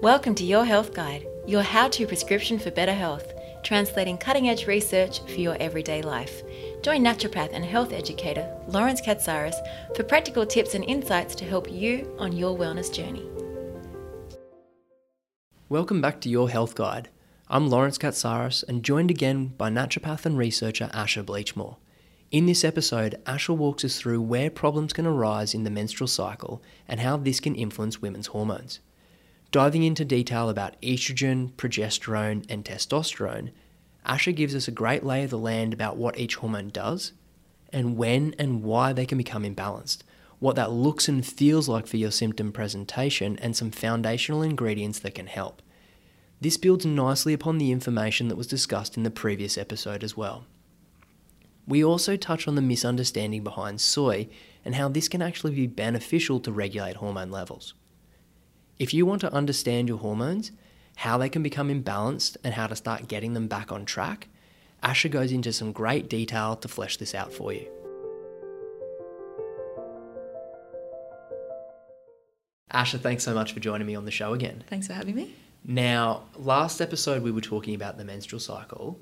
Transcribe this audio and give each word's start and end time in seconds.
Welcome 0.00 0.36
to 0.36 0.44
Your 0.44 0.64
Health 0.64 0.94
Guide, 0.94 1.26
your 1.44 1.62
how 1.62 1.88
to 1.88 2.06
prescription 2.06 2.56
for 2.56 2.70
better 2.70 2.92
health, 2.92 3.32
translating 3.64 4.16
cutting 4.16 4.48
edge 4.48 4.68
research 4.68 5.20
for 5.24 5.40
your 5.40 5.56
everyday 5.58 6.02
life. 6.02 6.42
Join 6.82 7.02
naturopath 7.02 7.50
and 7.52 7.64
health 7.64 7.92
educator 7.92 8.48
Lawrence 8.68 9.00
Katsaris 9.00 9.56
for 9.96 10.04
practical 10.04 10.46
tips 10.46 10.76
and 10.76 10.84
insights 10.84 11.34
to 11.34 11.44
help 11.44 11.68
you 11.72 12.14
on 12.16 12.30
your 12.30 12.56
wellness 12.56 12.94
journey. 12.94 13.28
Welcome 15.68 16.00
back 16.00 16.20
to 16.20 16.28
Your 16.28 16.48
Health 16.48 16.76
Guide. 16.76 17.08
I'm 17.48 17.68
Lawrence 17.68 17.98
Katsaris 17.98 18.62
and 18.68 18.84
joined 18.84 19.10
again 19.10 19.48
by 19.58 19.68
naturopath 19.68 20.24
and 20.26 20.38
researcher 20.38 20.90
Asha 20.94 21.24
Bleachmore. 21.24 21.78
In 22.30 22.46
this 22.46 22.62
episode, 22.62 23.20
Asha 23.24 23.56
walks 23.56 23.84
us 23.84 23.98
through 23.98 24.20
where 24.20 24.48
problems 24.48 24.92
can 24.92 25.06
arise 25.06 25.54
in 25.54 25.64
the 25.64 25.70
menstrual 25.70 26.06
cycle 26.06 26.62
and 26.86 27.00
how 27.00 27.16
this 27.16 27.40
can 27.40 27.56
influence 27.56 28.00
women's 28.00 28.28
hormones. 28.28 28.78
Diving 29.50 29.82
into 29.82 30.04
detail 30.04 30.50
about 30.50 30.80
estrogen, 30.82 31.52
progesterone, 31.52 32.44
and 32.50 32.64
testosterone, 32.64 33.50
Asha 34.04 34.34
gives 34.34 34.54
us 34.54 34.68
a 34.68 34.72
great 34.72 35.04
lay 35.04 35.24
of 35.24 35.30
the 35.30 35.38
land 35.38 35.72
about 35.72 35.96
what 35.96 36.18
each 36.18 36.36
hormone 36.36 36.68
does 36.68 37.12
and 37.72 37.96
when 37.96 38.34
and 38.38 38.62
why 38.62 38.92
they 38.92 39.06
can 39.06 39.18
become 39.18 39.44
imbalanced, 39.44 39.98
what 40.38 40.56
that 40.56 40.70
looks 40.70 41.08
and 41.08 41.26
feels 41.26 41.68
like 41.68 41.86
for 41.86 41.96
your 41.96 42.10
symptom 42.10 42.52
presentation, 42.52 43.38
and 43.38 43.56
some 43.56 43.70
foundational 43.70 44.42
ingredients 44.42 44.98
that 45.00 45.14
can 45.14 45.26
help. 45.26 45.62
This 46.40 46.56
builds 46.56 46.86
nicely 46.86 47.32
upon 47.32 47.58
the 47.58 47.72
information 47.72 48.28
that 48.28 48.36
was 48.36 48.46
discussed 48.46 48.96
in 48.96 49.02
the 49.02 49.10
previous 49.10 49.58
episode 49.58 50.04
as 50.04 50.16
well. 50.16 50.44
We 51.66 51.84
also 51.84 52.16
touch 52.16 52.46
on 52.46 52.54
the 52.54 52.62
misunderstanding 52.62 53.44
behind 53.44 53.80
soy 53.80 54.28
and 54.64 54.74
how 54.74 54.88
this 54.88 55.08
can 55.08 55.20
actually 55.20 55.54
be 55.54 55.66
beneficial 55.66 56.40
to 56.40 56.52
regulate 56.52 56.96
hormone 56.96 57.30
levels. 57.30 57.74
If 58.78 58.94
you 58.94 59.06
want 59.06 59.20
to 59.22 59.32
understand 59.32 59.88
your 59.88 59.98
hormones, 59.98 60.52
how 60.96 61.18
they 61.18 61.28
can 61.28 61.42
become 61.42 61.68
imbalanced, 61.68 62.36
and 62.44 62.54
how 62.54 62.68
to 62.68 62.76
start 62.76 63.08
getting 63.08 63.34
them 63.34 63.48
back 63.48 63.72
on 63.72 63.84
track, 63.84 64.28
Asha 64.84 65.10
goes 65.10 65.32
into 65.32 65.52
some 65.52 65.72
great 65.72 66.08
detail 66.08 66.54
to 66.54 66.68
flesh 66.68 66.96
this 66.96 67.12
out 67.12 67.32
for 67.32 67.52
you. 67.52 67.66
Asha, 72.72 73.00
thanks 73.00 73.24
so 73.24 73.34
much 73.34 73.52
for 73.52 73.58
joining 73.58 73.86
me 73.86 73.96
on 73.96 74.04
the 74.04 74.12
show 74.12 74.32
again. 74.32 74.62
Thanks 74.68 74.86
for 74.86 74.92
having 74.92 75.16
me. 75.16 75.34
Now, 75.64 76.22
last 76.36 76.80
episode 76.80 77.24
we 77.24 77.32
were 77.32 77.40
talking 77.40 77.74
about 77.74 77.98
the 77.98 78.04
menstrual 78.04 78.38
cycle. 78.38 79.00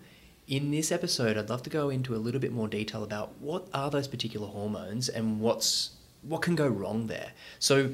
In 0.49 0.71
this 0.71 0.91
episode, 0.91 1.37
I'd 1.37 1.51
love 1.51 1.63
to 1.65 1.71
go 1.71 1.91
into 1.91 2.15
a 2.15 2.17
little 2.17 2.41
bit 2.41 2.53
more 2.53 2.69
detail 2.69 3.05
about 3.05 3.35
what 3.41 3.69
are 3.75 3.91
those 3.91 4.09
particular 4.09 4.47
hormones 4.47 5.11
and 5.11 5.39
what's 5.41 5.91
what 6.23 6.41
can 6.41 6.55
go 6.55 6.67
wrong 6.67 7.09
there. 7.09 7.33
So, 7.59 7.91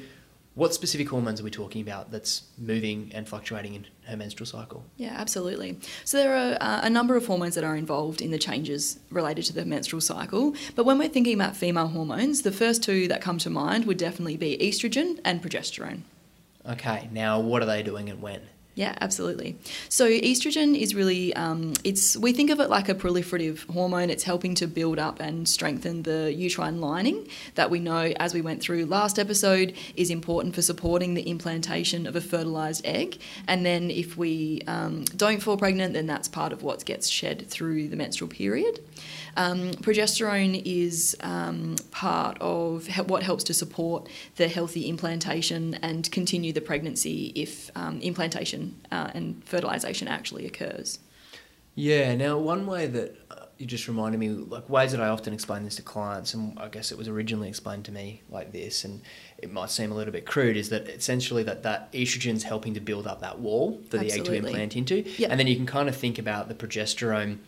what 0.55 0.75
specific 0.75 1.09
hormones 1.09 1.41
are 1.41 1.45
we 1.45 1.51
talking 1.51 1.81
about 1.81 2.11
that's 2.11 2.43
moving 2.59 3.11
and 3.15 3.27
fluctuating 3.27 3.75
in 3.75 3.87
her 4.07 4.17
menstrual 4.17 4.47
cycle? 4.47 4.85
Yeah, 4.97 5.15
absolutely. 5.17 5.79
So 6.05 6.19
there 6.19 6.37
are 6.37 6.59
uh, 6.61 6.81
a 6.83 6.91
number 6.91 7.17
of 7.17 7.27
hormones 7.27 7.55
that 7.55 7.65
are 7.65 7.75
involved 7.75 8.21
in 8.21 8.31
the 8.31 8.39
changes 8.39 8.99
related 9.11 9.47
to 9.47 9.55
the 9.55 9.65
menstrual 9.65 10.03
cycle. 10.03 10.55
But 10.75 10.85
when 10.85 10.99
we're 10.99 11.09
thinking 11.09 11.35
about 11.35 11.57
female 11.57 11.89
hormones, 11.89 12.43
the 12.43 12.53
first 12.53 12.83
two 12.83 13.09
that 13.09 13.23
come 13.23 13.39
to 13.39 13.51
mind 13.51 13.87
would 13.87 13.97
definitely 13.97 14.37
be 14.37 14.59
estrogen 14.59 15.21
and 15.25 15.43
progesterone. 15.43 16.03
Okay, 16.69 17.09
now 17.11 17.41
what 17.41 17.63
are 17.63 17.67
they 17.67 17.83
doing 17.83 18.11
and 18.11 18.21
when? 18.21 18.43
Yeah, 18.75 18.97
absolutely. 19.03 19.59
So 19.91 20.09
estrogen 20.09 20.79
is 20.79 20.95
really 20.95 21.35
um, 21.35 21.75
it's 21.85 22.17
we 22.17 22.33
think 22.33 22.49
of 22.49 22.59
it 22.59 22.71
like 22.71 22.89
a 22.89 22.95
proliferative 22.95 23.71
hormone. 23.71 24.09
It's 24.09 24.25
helping 24.25 24.55
to 24.57 24.67
build 24.67 24.99
up 24.99 25.21
and 25.21 25.47
strengthen 25.47 26.05
the 26.05 26.33
uterine 26.33 26.81
lining 26.81 27.29
that 27.55 27.71
we 27.71 27.81
know, 27.81 28.15
as 28.17 28.33
we 28.33 28.41
went 28.41 28.63
through 28.63 28.87
last 28.87 29.19
episode, 29.19 29.75
is 29.95 30.09
important 30.09 30.55
for 30.55 30.63
supporting 30.63 31.13
the 31.13 31.29
implantation 31.29 32.07
of 32.07 32.17
a 32.17 32.21
fertilized 32.23 32.87
egg. 32.87 33.21
And 33.47 33.67
then 33.67 33.91
if 33.91 34.17
we 34.17 34.63
um, 34.67 35.05
don't 35.05 35.43
fall 35.43 35.59
pregnant, 35.59 35.93
then 35.93 36.07
that's 36.07 36.29
part 36.29 36.55
of 36.55 36.63
what 36.63 36.83
gets 36.87 37.09
shed 37.09 37.47
through 37.49 37.89
the 37.89 37.97
menstrual 37.97 38.31
period. 38.31 38.81
Um, 39.37 39.73
progesterone 39.73 40.61
is 40.65 41.17
um, 41.21 41.77
part 41.91 42.39
of 42.41 42.89
what 43.09 43.23
helps 43.23 43.45
to 43.45 43.55
support 43.55 44.09
the 44.37 44.49
healthy 44.49 44.89
implantation 44.89 45.75
and 45.83 46.11
continue 46.11 46.53
the 46.53 46.61
pregnancy 46.61 47.33
if 47.35 47.71
um, 47.75 48.01
uh, 48.91 49.11
and 49.15 49.45
fertilization 49.45 50.09
actually 50.09 50.47
occurs. 50.47 50.99
Yeah. 51.75 52.15
Now, 52.15 52.37
one 52.39 52.67
way 52.67 52.87
that 52.87 53.17
uh, 53.31 53.47
you 53.59 53.67
just 53.67 53.89
reminded 53.89 54.19
me, 54.19 54.29
like 54.29 54.69
ways 54.69 54.93
that 54.93 55.01
I 55.01 55.09
often 55.09 55.33
explain 55.33 55.65
this 55.65 55.77
to 55.77 55.83
clients, 55.83 56.35
and 56.35 56.59
I 56.59 56.69
guess 56.69 56.93
it 56.93 56.99
was 56.99 57.09
originally 57.09 57.49
explained 57.49 57.85
to 57.87 57.93
me 57.93 58.23
like 58.29 58.53
this, 58.53 58.85
and 58.85 59.01
it 59.39 59.51
might 59.53 59.71
seem 59.71 59.91
a 59.91 59.95
little 59.95 60.13
bit 60.13 60.27
crude, 60.27 60.57
is 60.57 60.69
that 60.69 60.89
essentially 60.89 61.43
that 61.45 61.63
that 61.63 61.91
estrogen's 61.93 62.43
helping 62.43 62.75
to 62.75 62.81
build 62.81 63.07
up 63.07 63.21
that 63.21 63.39
wall 63.39 63.81
for 63.89 63.97
the 63.99 64.13
egg 64.13 64.25
to 64.25 64.35
implant 64.35 64.77
into, 64.77 64.97
Yep. 65.17 65.31
and 65.31 65.41
then 65.41 65.47
you 65.47 65.57
can 65.57 65.67
kind 65.67 65.89
of 65.89 65.97
think 65.97 66.19
about 66.19 66.49
the 66.49 66.55
progesterone 66.55 67.39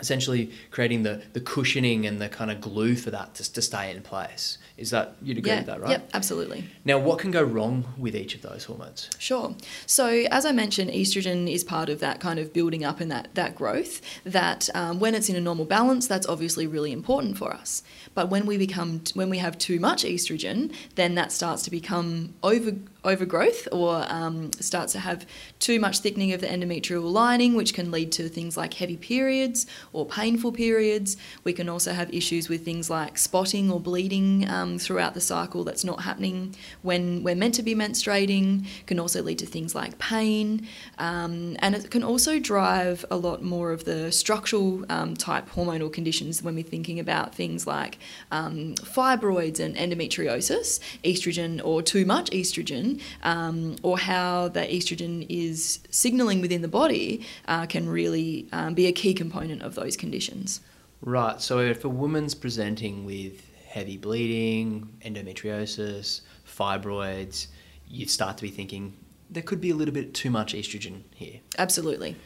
essentially 0.00 0.50
creating 0.70 1.04
the, 1.04 1.22
the 1.34 1.40
cushioning 1.40 2.04
and 2.04 2.20
the 2.20 2.28
kind 2.28 2.50
of 2.50 2.60
glue 2.60 2.96
for 2.96 3.10
that 3.10 3.34
to, 3.36 3.52
to 3.52 3.62
stay 3.62 3.90
in 3.90 4.02
place. 4.02 4.58
Is 4.76 4.90
that, 4.90 5.14
you'd 5.22 5.38
agree 5.38 5.52
yeah, 5.52 5.58
with 5.58 5.66
that, 5.66 5.80
right? 5.80 5.90
Yep, 5.90 6.10
absolutely. 6.14 6.64
Now, 6.84 6.98
what 6.98 7.20
can 7.20 7.30
go 7.30 7.44
wrong 7.44 7.84
with 7.96 8.16
each 8.16 8.34
of 8.34 8.42
those 8.42 8.64
hormones? 8.64 9.08
Sure. 9.18 9.54
So, 9.86 10.08
as 10.08 10.44
I 10.44 10.50
mentioned, 10.50 10.90
estrogen 10.90 11.52
is 11.52 11.62
part 11.62 11.88
of 11.88 12.00
that 12.00 12.18
kind 12.18 12.40
of 12.40 12.52
building 12.52 12.84
up 12.84 13.00
and 13.00 13.10
that, 13.12 13.28
that 13.34 13.54
growth. 13.54 14.00
That 14.24 14.68
um, 14.74 14.98
when 14.98 15.14
it's 15.14 15.28
in 15.28 15.36
a 15.36 15.40
normal 15.40 15.64
balance, 15.64 16.08
that's 16.08 16.26
obviously 16.26 16.66
really 16.66 16.90
important 16.90 17.38
for 17.38 17.52
us. 17.52 17.84
But 18.14 18.30
when 18.30 18.46
we 18.46 18.58
become 18.58 19.02
when 19.14 19.30
we 19.30 19.38
have 19.38 19.58
too 19.58 19.78
much 19.78 20.04
estrogen, 20.04 20.74
then 20.96 21.14
that 21.14 21.30
starts 21.30 21.62
to 21.64 21.70
become 21.70 22.34
over 22.42 22.72
overgrowth 23.04 23.68
or 23.72 24.04
um, 24.08 24.52
starts 24.54 24.92
to 24.92 24.98
have 25.00 25.26
too 25.58 25.78
much 25.78 25.98
thickening 25.98 26.32
of 26.32 26.40
the 26.40 26.46
endometrial 26.46 27.10
lining, 27.10 27.54
which 27.54 27.74
can 27.74 27.90
lead 27.90 28.12
to 28.12 28.28
things 28.28 28.56
like 28.56 28.74
heavy 28.74 28.96
periods 28.96 29.66
or 29.92 30.06
painful 30.06 30.52
periods. 30.52 31.16
We 31.44 31.52
can 31.52 31.68
also 31.68 31.92
have 31.92 32.12
issues 32.12 32.48
with 32.48 32.64
things 32.64 32.90
like 32.90 33.18
spotting 33.18 33.70
or 33.70 33.80
bleeding 33.80 34.48
um, 34.48 34.78
throughout 34.78 35.14
the 35.14 35.20
cycle 35.20 35.64
that's 35.64 35.84
not 35.84 36.02
happening 36.02 36.54
when 36.82 37.22
we're 37.22 37.34
meant 37.34 37.54
to 37.54 37.62
be 37.62 37.74
menstruating. 37.74 38.66
Can 38.86 38.98
also 38.98 39.22
lead 39.22 39.38
to 39.38 39.46
things 39.46 39.74
like 39.74 39.98
pain, 39.98 40.66
um, 40.98 41.56
and 41.60 41.74
it 41.74 41.90
can 41.90 42.02
also 42.02 42.38
drive 42.38 43.04
a 43.10 43.16
lot 43.16 43.42
more 43.42 43.72
of 43.72 43.84
the 43.84 44.10
structural 44.12 44.84
um, 44.88 45.14
type 45.14 45.48
hormonal 45.50 45.92
conditions 45.92 46.42
when 46.42 46.54
we're 46.54 46.64
thinking 46.64 46.98
about 46.98 47.34
things 47.34 47.66
like 47.66 47.98
um, 48.30 48.74
fibroids 48.76 49.60
and 49.60 49.76
endometriosis, 49.76 50.80
estrogen 51.04 51.60
or 51.64 51.82
too 51.82 52.04
much 52.04 52.30
estrogen, 52.30 52.93
um, 53.22 53.76
or 53.82 53.98
how 53.98 54.48
the 54.48 54.60
estrogen 54.60 55.26
is 55.28 55.80
signaling 55.90 56.40
within 56.40 56.62
the 56.62 56.68
body 56.68 57.26
uh, 57.48 57.66
can 57.66 57.88
really 57.88 58.48
um, 58.52 58.74
be 58.74 58.86
a 58.86 58.92
key 58.92 59.14
component 59.14 59.62
of 59.62 59.74
those 59.74 59.96
conditions. 59.96 60.60
Right. 61.00 61.40
So, 61.40 61.58
if 61.58 61.84
a 61.84 61.88
woman's 61.88 62.34
presenting 62.34 63.04
with 63.04 63.42
heavy 63.66 63.96
bleeding, 63.96 64.88
endometriosis, 65.04 66.20
fibroids, 66.46 67.48
you'd 67.88 68.10
start 68.10 68.36
to 68.38 68.42
be 68.42 68.50
thinking 68.50 68.96
there 69.30 69.42
could 69.42 69.60
be 69.60 69.70
a 69.70 69.74
little 69.74 69.94
bit 69.94 70.14
too 70.14 70.30
much 70.30 70.54
estrogen 70.54 71.02
here. 71.14 71.40
Absolutely. 71.58 72.16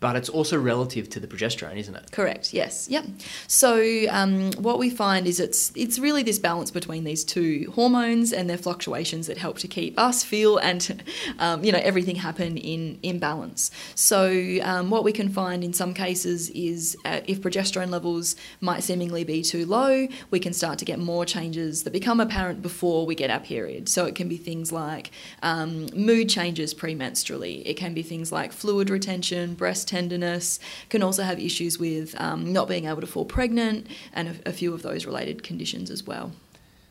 But 0.00 0.16
it's 0.16 0.30
also 0.30 0.58
relative 0.58 1.10
to 1.10 1.20
the 1.20 1.26
progesterone, 1.26 1.76
isn't 1.76 1.94
it? 1.94 2.10
Correct. 2.10 2.54
Yes. 2.54 2.88
Yep. 2.88 3.04
So 3.46 4.06
um, 4.08 4.50
what 4.52 4.78
we 4.78 4.88
find 4.88 5.26
is 5.26 5.38
it's 5.38 5.72
it's 5.74 5.98
really 5.98 6.22
this 6.22 6.38
balance 6.38 6.70
between 6.70 7.04
these 7.04 7.22
two 7.22 7.70
hormones 7.74 8.32
and 8.32 8.48
their 8.48 8.56
fluctuations 8.56 9.26
that 9.26 9.36
help 9.36 9.58
to 9.58 9.68
keep 9.68 9.98
us 9.98 10.24
feel 10.24 10.56
and 10.56 11.02
um, 11.38 11.62
you 11.62 11.70
know 11.70 11.80
everything 11.82 12.16
happen 12.16 12.56
in 12.56 12.98
in 13.02 13.18
balance. 13.18 13.70
So 13.94 14.58
um, 14.62 14.88
what 14.88 15.04
we 15.04 15.12
can 15.12 15.28
find 15.28 15.62
in 15.62 15.74
some 15.74 15.92
cases 15.92 16.48
is 16.50 16.96
uh, 17.04 17.20
if 17.26 17.42
progesterone 17.42 17.90
levels 17.90 18.36
might 18.62 18.82
seemingly 18.82 19.24
be 19.24 19.42
too 19.42 19.66
low, 19.66 20.08
we 20.30 20.40
can 20.40 20.54
start 20.54 20.78
to 20.78 20.86
get 20.86 20.98
more 20.98 21.26
changes 21.26 21.82
that 21.84 21.92
become 21.92 22.20
apparent 22.20 22.62
before 22.62 23.04
we 23.04 23.14
get 23.14 23.28
our 23.30 23.40
period. 23.40 23.88
So 23.88 24.06
it 24.06 24.14
can 24.14 24.28
be 24.28 24.38
things 24.38 24.72
like 24.72 25.10
um, 25.42 25.88
mood 25.94 26.30
changes 26.30 26.72
premenstrually. 26.72 27.62
It 27.66 27.74
can 27.76 27.92
be 27.92 28.02
things 28.02 28.32
like 28.32 28.52
fluid 28.52 28.88
retention, 28.88 29.54
breast 29.54 29.89
tenderness, 29.90 30.58
can 30.88 31.02
also 31.02 31.22
have 31.22 31.38
issues 31.38 31.78
with 31.78 32.18
um, 32.20 32.52
not 32.52 32.66
being 32.68 32.86
able 32.86 33.00
to 33.00 33.06
fall 33.06 33.24
pregnant, 33.24 33.86
and 34.12 34.28
a, 34.28 34.50
a 34.50 34.52
few 34.52 34.72
of 34.72 34.82
those 34.82 35.04
related 35.04 35.42
conditions 35.42 35.90
as 35.90 36.02
well. 36.04 36.32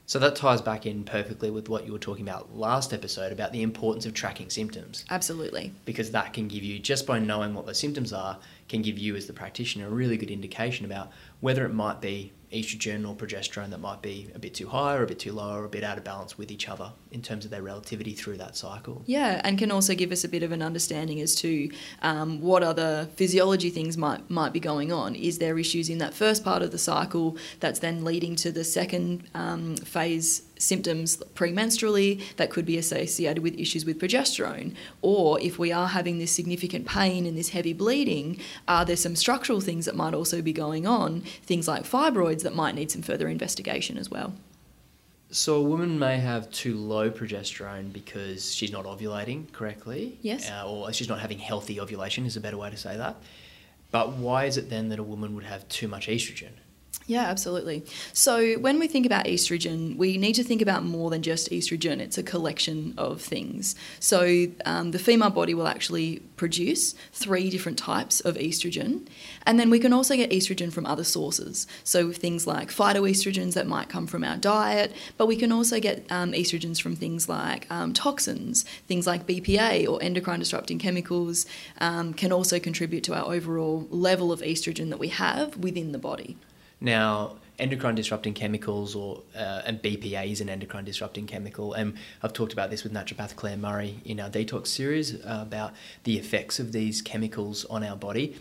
So 0.06 0.18
that 0.18 0.36
ties 0.36 0.60
back 0.60 0.88
in 0.88 1.04
perfectly 1.04 1.52
with 1.52 1.70
what 1.70 1.86
you 1.86 1.92
were 1.92 2.00
talking 2.00 2.28
about 2.28 2.58
last 2.58 2.94
episode 2.94 3.32
about 3.32 3.52
the 3.52 3.62
importance 3.62 4.08
of 4.08 4.14
tracking 4.16 4.50
symptoms. 4.50 5.06
Absolutely. 5.12 5.72
Because 5.86 6.10
that 6.12 6.34
can 6.34 6.48
give 6.48 6.64
you, 6.64 6.80
just 6.80 7.06
by 7.06 7.20
knowing 7.20 7.54
what 7.54 7.68
the 7.68 7.76
symptoms 7.76 8.12
are, 8.12 8.40
can 8.68 8.82
give 8.82 8.98
you 8.98 9.16
as 9.16 9.28
the 9.28 9.34
practitioner 9.34 9.86
a 9.86 9.92
really 9.92 10.18
good 10.18 10.32
indication 10.32 10.84
about 10.84 11.12
whether 11.42 11.64
it 11.64 11.74
might 11.76 12.02
be 12.02 12.34
estrogen 12.52 13.08
or 13.08 13.16
progesterone 13.16 13.70
that 13.70 13.80
might 13.80 14.02
be 14.02 14.30
a 14.34 14.40
bit 14.40 14.54
too 14.54 14.68
high 14.68 14.96
or 14.96 15.04
a 15.04 15.08
bit 15.08 15.20
too 15.20 15.32
low 15.32 15.56
or 15.56 15.66
a 15.66 15.70
bit 15.70 15.84
out 15.84 15.98
of 15.98 16.04
balance 16.04 16.38
with 16.38 16.52
each 16.52 16.68
other 16.68 16.92
in 17.12 17.22
terms 17.22 17.46
of 17.46 17.52
their 17.52 17.62
relativity 17.62 18.14
through 18.14 18.38
that 18.38 18.56
cycle. 18.56 19.04
Yeah, 19.06 19.42
and 19.44 19.58
can 19.58 19.72
also 19.72 19.94
give 19.94 20.12
us 20.12 20.24
a 20.24 20.28
bit 20.28 20.44
of 20.44 20.52
an 20.52 20.62
understanding 20.62 21.22
as 21.22 21.36
to 21.36 21.72
um, 22.02 22.42
what 22.42 22.64
other 22.64 23.10
physiology 23.16 23.70
things 23.70 23.98
might 23.98 24.30
might 24.30 24.54
be 24.54 24.60
going 24.60 24.92
on. 24.92 25.16
Is 25.16 25.38
there 25.38 25.58
issues 25.60 25.90
in 25.90 26.00
that 26.00 26.14
first 26.14 26.44
part 26.44 26.62
of 26.62 26.72
the 26.72 26.78
cycle 26.78 27.38
that's 27.60 27.80
then 27.80 28.04
leading 28.04 28.36
to 28.38 28.52
the 28.52 28.64
second 28.64 29.28
um, 29.34 29.76
phase 29.78 30.42
symptoms 30.60 31.18
premenstrually 31.34 32.22
that 32.36 32.52
could 32.52 32.66
be 32.66 32.78
associated 32.78 33.42
with 33.42 33.58
issues 33.58 33.86
with 33.86 34.00
progesterone. 34.00 34.76
Or 35.02 35.40
if 35.42 35.58
we 35.58 35.72
are 35.72 35.88
having 35.88 36.20
this 36.20 36.32
significant 36.32 36.86
pain 36.86 37.26
and 37.26 37.36
this 37.36 37.50
heavy 37.50 37.74
bleeding, 37.74 38.40
are 38.68 38.86
there 38.86 38.96
some 38.96 39.16
structural 39.16 39.62
things 39.62 39.86
that 39.86 39.96
might 39.96 40.14
also 40.14 40.42
be 40.44 40.54
going 40.54 40.86
on, 40.86 41.22
things 41.44 41.68
like 41.68 41.84
fibroids 41.84 42.44
that 42.44 42.54
might 42.54 42.76
need 42.76 42.92
some 42.92 43.02
further 43.02 43.28
investigation 43.28 43.98
as 43.98 44.12
well? 44.12 44.34
So 45.32 45.58
a 45.58 45.62
woman 45.62 46.00
may 46.00 46.18
have 46.18 46.52
too 46.52 46.76
low 46.76 47.12
progesterone 47.12 47.94
because 47.94 48.54
she's 48.54 48.72
not 48.72 48.86
ovulating 48.86 49.52
correctly. 49.52 50.18
Yes. 50.22 50.50
Uh, 50.50 50.70
or 50.70 50.92
she's 50.92 51.08
not 51.08 51.20
having 51.20 51.38
healthy 51.40 51.80
ovulation 51.80 52.26
is 52.26 52.36
a 52.36 52.42
better 52.42 52.58
way 52.58 52.70
to 52.72 52.78
say 52.78 52.98
that. 52.98 53.16
But 53.92 54.14
why 54.14 54.46
is 54.46 54.58
it 54.58 54.70
then 54.70 54.90
that 54.90 55.00
a 55.00 55.04
woman 55.04 55.36
would 55.36 55.44
have 55.44 55.68
too 55.70 55.88
much 55.88 56.08
estrogen? 56.08 56.52
Yeah, 57.10 57.24
absolutely. 57.24 57.84
So 58.14 58.60
when 58.60 58.78
we 58.78 58.88
think 58.88 59.08
about 59.08 59.26
estrogen, 59.26 59.98
we 59.98 60.18
need 60.18 60.34
to 60.34 60.44
think 60.44 60.62
about 60.62 60.84
more 60.84 61.10
than 61.10 61.24
just 61.24 61.50
estrogen. 61.50 62.00
It's 62.00 62.20
a 62.20 62.24
collection 62.24 62.94
of 63.00 63.20
things. 63.20 63.74
So 64.00 64.46
um, 64.64 64.92
the 64.92 65.00
female 65.00 65.32
body 65.32 65.56
will 65.56 65.68
actually 65.68 66.20
produce 66.36 66.94
three 67.12 67.50
different 67.50 67.80
types 67.80 68.20
of 68.20 68.36
estrogen, 68.36 69.08
and 69.48 69.60
then 69.60 69.72
we 69.72 69.80
can 69.80 69.92
also 69.92 70.16
get 70.16 70.30
estrogen 70.30 70.72
from 70.72 70.86
other 70.86 71.04
sources. 71.04 71.66
So 71.84 72.12
things 72.12 72.46
like 72.46 72.70
phytoestrogens 72.70 73.56
that 73.56 73.66
might 73.66 73.90
come 73.90 74.06
from 74.06 74.24
our 74.24 74.38
diet, 74.38 74.94
but 75.18 75.26
we 75.26 75.36
can 75.36 75.52
also 75.52 75.80
get 75.80 76.06
um, 76.12 76.34
estrogens 76.34 76.80
from 76.80 76.96
things 76.96 77.28
like 77.28 77.66
um, 77.72 77.92
toxins, 77.92 78.66
things 78.88 79.08
like 79.08 79.26
BPA 79.26 79.90
or 79.90 79.98
endocrine 80.04 80.38
disrupting 80.38 80.78
chemicals 80.78 81.48
um, 81.82 82.14
can 82.14 82.32
also 82.32 82.60
contribute 82.60 83.04
to 83.06 83.16
our 83.16 83.34
overall 83.34 83.88
level 83.90 84.32
of 84.32 84.42
estrogen 84.42 84.90
that 84.92 85.00
we 85.00 85.08
have 85.08 85.58
within 85.58 85.92
the 85.92 85.98
body. 85.98 86.38
Now, 86.82 87.38
endocrine 87.58 87.96
disrupting 87.96 88.34
chemicals 88.34 88.96
or 88.96 89.24
uh, 89.36 89.62
and 89.66 89.82
BPA 89.82 90.32
is 90.32 90.42
an 90.42 90.50
endocrine 90.50 90.86
disrupting 90.86 91.28
chemical, 91.28 91.74
and 91.74 91.96
I've 92.24 92.34
talked 92.34 92.54
about 92.54 92.70
this 92.70 92.84
with 92.84 92.94
naturopath 92.94 93.36
Claire 93.36 93.58
Murray 93.58 94.00
in 94.06 94.20
our 94.20 94.30
detox 94.30 94.68
series 94.68 95.16
uh, 95.16 95.40
about 95.42 95.74
the 96.04 96.18
effects 96.18 96.60
of 96.60 96.72
these 96.72 97.02
chemicals 97.02 97.66
on 97.66 97.84
our 97.84 97.98
body. 97.98 98.36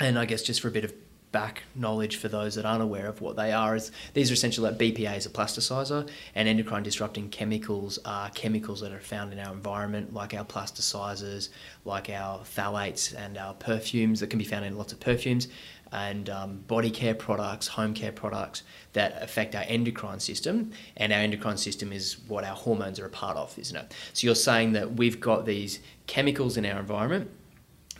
And 0.00 0.18
I 0.18 0.24
guess 0.24 0.42
just 0.42 0.60
for 0.60 0.68
a 0.68 0.72
bit 0.72 0.84
of 0.84 0.92
back 1.32 1.62
knowledge 1.76 2.16
for 2.16 2.28
those 2.28 2.56
that 2.56 2.64
aren't 2.64 2.82
aware 2.82 3.06
of 3.06 3.20
what 3.20 3.36
they 3.36 3.52
are 3.52 3.76
is 3.76 3.92
these 4.14 4.30
are 4.30 4.34
essentially 4.34 4.68
like 4.68 4.78
BPA 4.78 5.16
is 5.16 5.26
a 5.26 5.30
plasticizer 5.30 6.08
and 6.34 6.48
endocrine 6.48 6.82
disrupting 6.82 7.28
chemicals 7.28 7.98
are 8.04 8.30
chemicals 8.30 8.80
that 8.80 8.92
are 8.92 9.00
found 9.00 9.32
in 9.32 9.38
our 9.38 9.52
environment 9.52 10.12
like 10.12 10.34
our 10.34 10.44
plasticizers 10.44 11.50
like 11.84 12.10
our 12.10 12.40
phthalates 12.40 13.16
and 13.16 13.38
our 13.38 13.54
perfumes 13.54 14.18
that 14.20 14.28
can 14.28 14.40
be 14.40 14.44
found 14.44 14.64
in 14.64 14.76
lots 14.76 14.92
of 14.92 14.98
perfumes 14.98 15.46
and 15.92 16.30
um, 16.30 16.58
body 16.66 16.90
care 16.90 17.14
products, 17.14 17.66
home 17.66 17.94
care 17.94 18.12
products 18.12 18.62
that 18.92 19.22
affect 19.22 19.54
our 19.54 19.64
endocrine 19.66 20.20
system. 20.20 20.72
And 20.96 21.12
our 21.12 21.18
endocrine 21.18 21.56
system 21.56 21.92
is 21.92 22.18
what 22.28 22.44
our 22.44 22.54
hormones 22.54 23.00
are 23.00 23.06
a 23.06 23.10
part 23.10 23.36
of, 23.36 23.58
isn't 23.58 23.76
it? 23.76 23.94
So 24.12 24.26
you're 24.26 24.34
saying 24.34 24.72
that 24.72 24.94
we've 24.94 25.20
got 25.20 25.46
these 25.46 25.80
chemicals 26.06 26.56
in 26.56 26.66
our 26.66 26.78
environment 26.78 27.30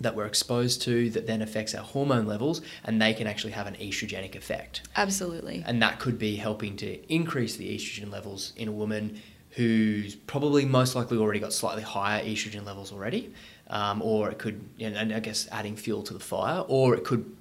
that 0.01 0.17
we're 0.17 0.27
exposed 0.27 0.81
to 0.83 1.11
that 1.11 1.27
then 1.27 1.43
affects 1.43 1.75
our 1.75 1.85
hormone 1.85 2.27
levels 2.27 2.63
and 2.85 3.01
they 3.01 3.13
can 3.13 3.27
actually 3.27 3.53
have 3.53 3.67
an 3.67 3.75
estrogenic 3.75 4.35
effect. 4.35 4.83
Absolutely. 4.97 5.63
And 5.67 5.83
that 5.83 6.01
could 6.01 6.19
be 6.19 6.37
helping 6.37 6.77
to 6.79 7.13
increase 7.13 7.57
the 7.57 7.75
estrogen 7.77 8.11
levels 8.11 8.53
in 8.57 8.67
a 8.67 8.73
woman 8.73 9.21
who's 9.51 10.15
probably 10.15 10.65
most 10.65 10.95
likely 10.95 11.19
already 11.19 11.41
got 11.41 11.53
slightly 11.53 11.83
higher 11.83 12.25
estrogen 12.25 12.65
levels 12.65 12.93
already. 12.93 13.35
Um, 13.69 14.03
or 14.03 14.29
it 14.31 14.39
could, 14.39 14.69
and 14.81 15.13
I 15.13 15.21
guess 15.21 15.47
adding 15.53 15.77
fuel 15.77 16.03
to 16.03 16.13
the 16.13 16.19
fire, 16.19 16.65
or 16.67 16.97
it 16.97 17.05
could 17.05 17.37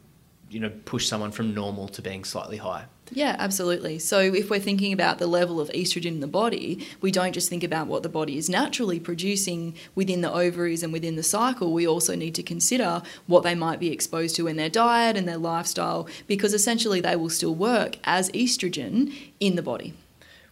you 0.49 0.59
know 0.59 0.71
push 0.85 1.07
someone 1.07 1.31
from 1.31 1.53
normal 1.53 1.87
to 1.89 2.01
being 2.01 2.23
slightly 2.23 2.57
high. 2.57 2.85
Yeah, 3.11 3.35
absolutely. 3.39 3.99
So 3.99 4.19
if 4.19 4.49
we're 4.49 4.59
thinking 4.59 4.93
about 4.93 5.17
the 5.17 5.27
level 5.27 5.59
of 5.59 5.69
estrogen 5.69 6.05
in 6.05 6.19
the 6.19 6.27
body, 6.27 6.87
we 7.01 7.11
don't 7.11 7.33
just 7.33 7.49
think 7.49 7.63
about 7.63 7.87
what 7.87 8.03
the 8.03 8.09
body 8.09 8.37
is 8.37 8.49
naturally 8.49 8.99
producing 8.99 9.75
within 9.95 10.21
the 10.21 10.31
ovaries 10.31 10.83
and 10.83 10.93
within 10.93 11.15
the 11.15 11.23
cycle. 11.23 11.73
We 11.73 11.87
also 11.87 12.15
need 12.15 12.35
to 12.35 12.43
consider 12.43 13.01
what 13.25 13.43
they 13.43 13.55
might 13.55 13.79
be 13.79 13.91
exposed 13.91 14.35
to 14.35 14.47
in 14.47 14.57
their 14.57 14.69
diet 14.69 15.17
and 15.17 15.27
their 15.27 15.37
lifestyle 15.37 16.07
because 16.27 16.53
essentially 16.53 17.01
they 17.01 17.15
will 17.15 17.29
still 17.29 17.55
work 17.55 17.97
as 18.03 18.29
estrogen 18.31 19.13
in 19.39 19.55
the 19.55 19.63
body 19.63 19.93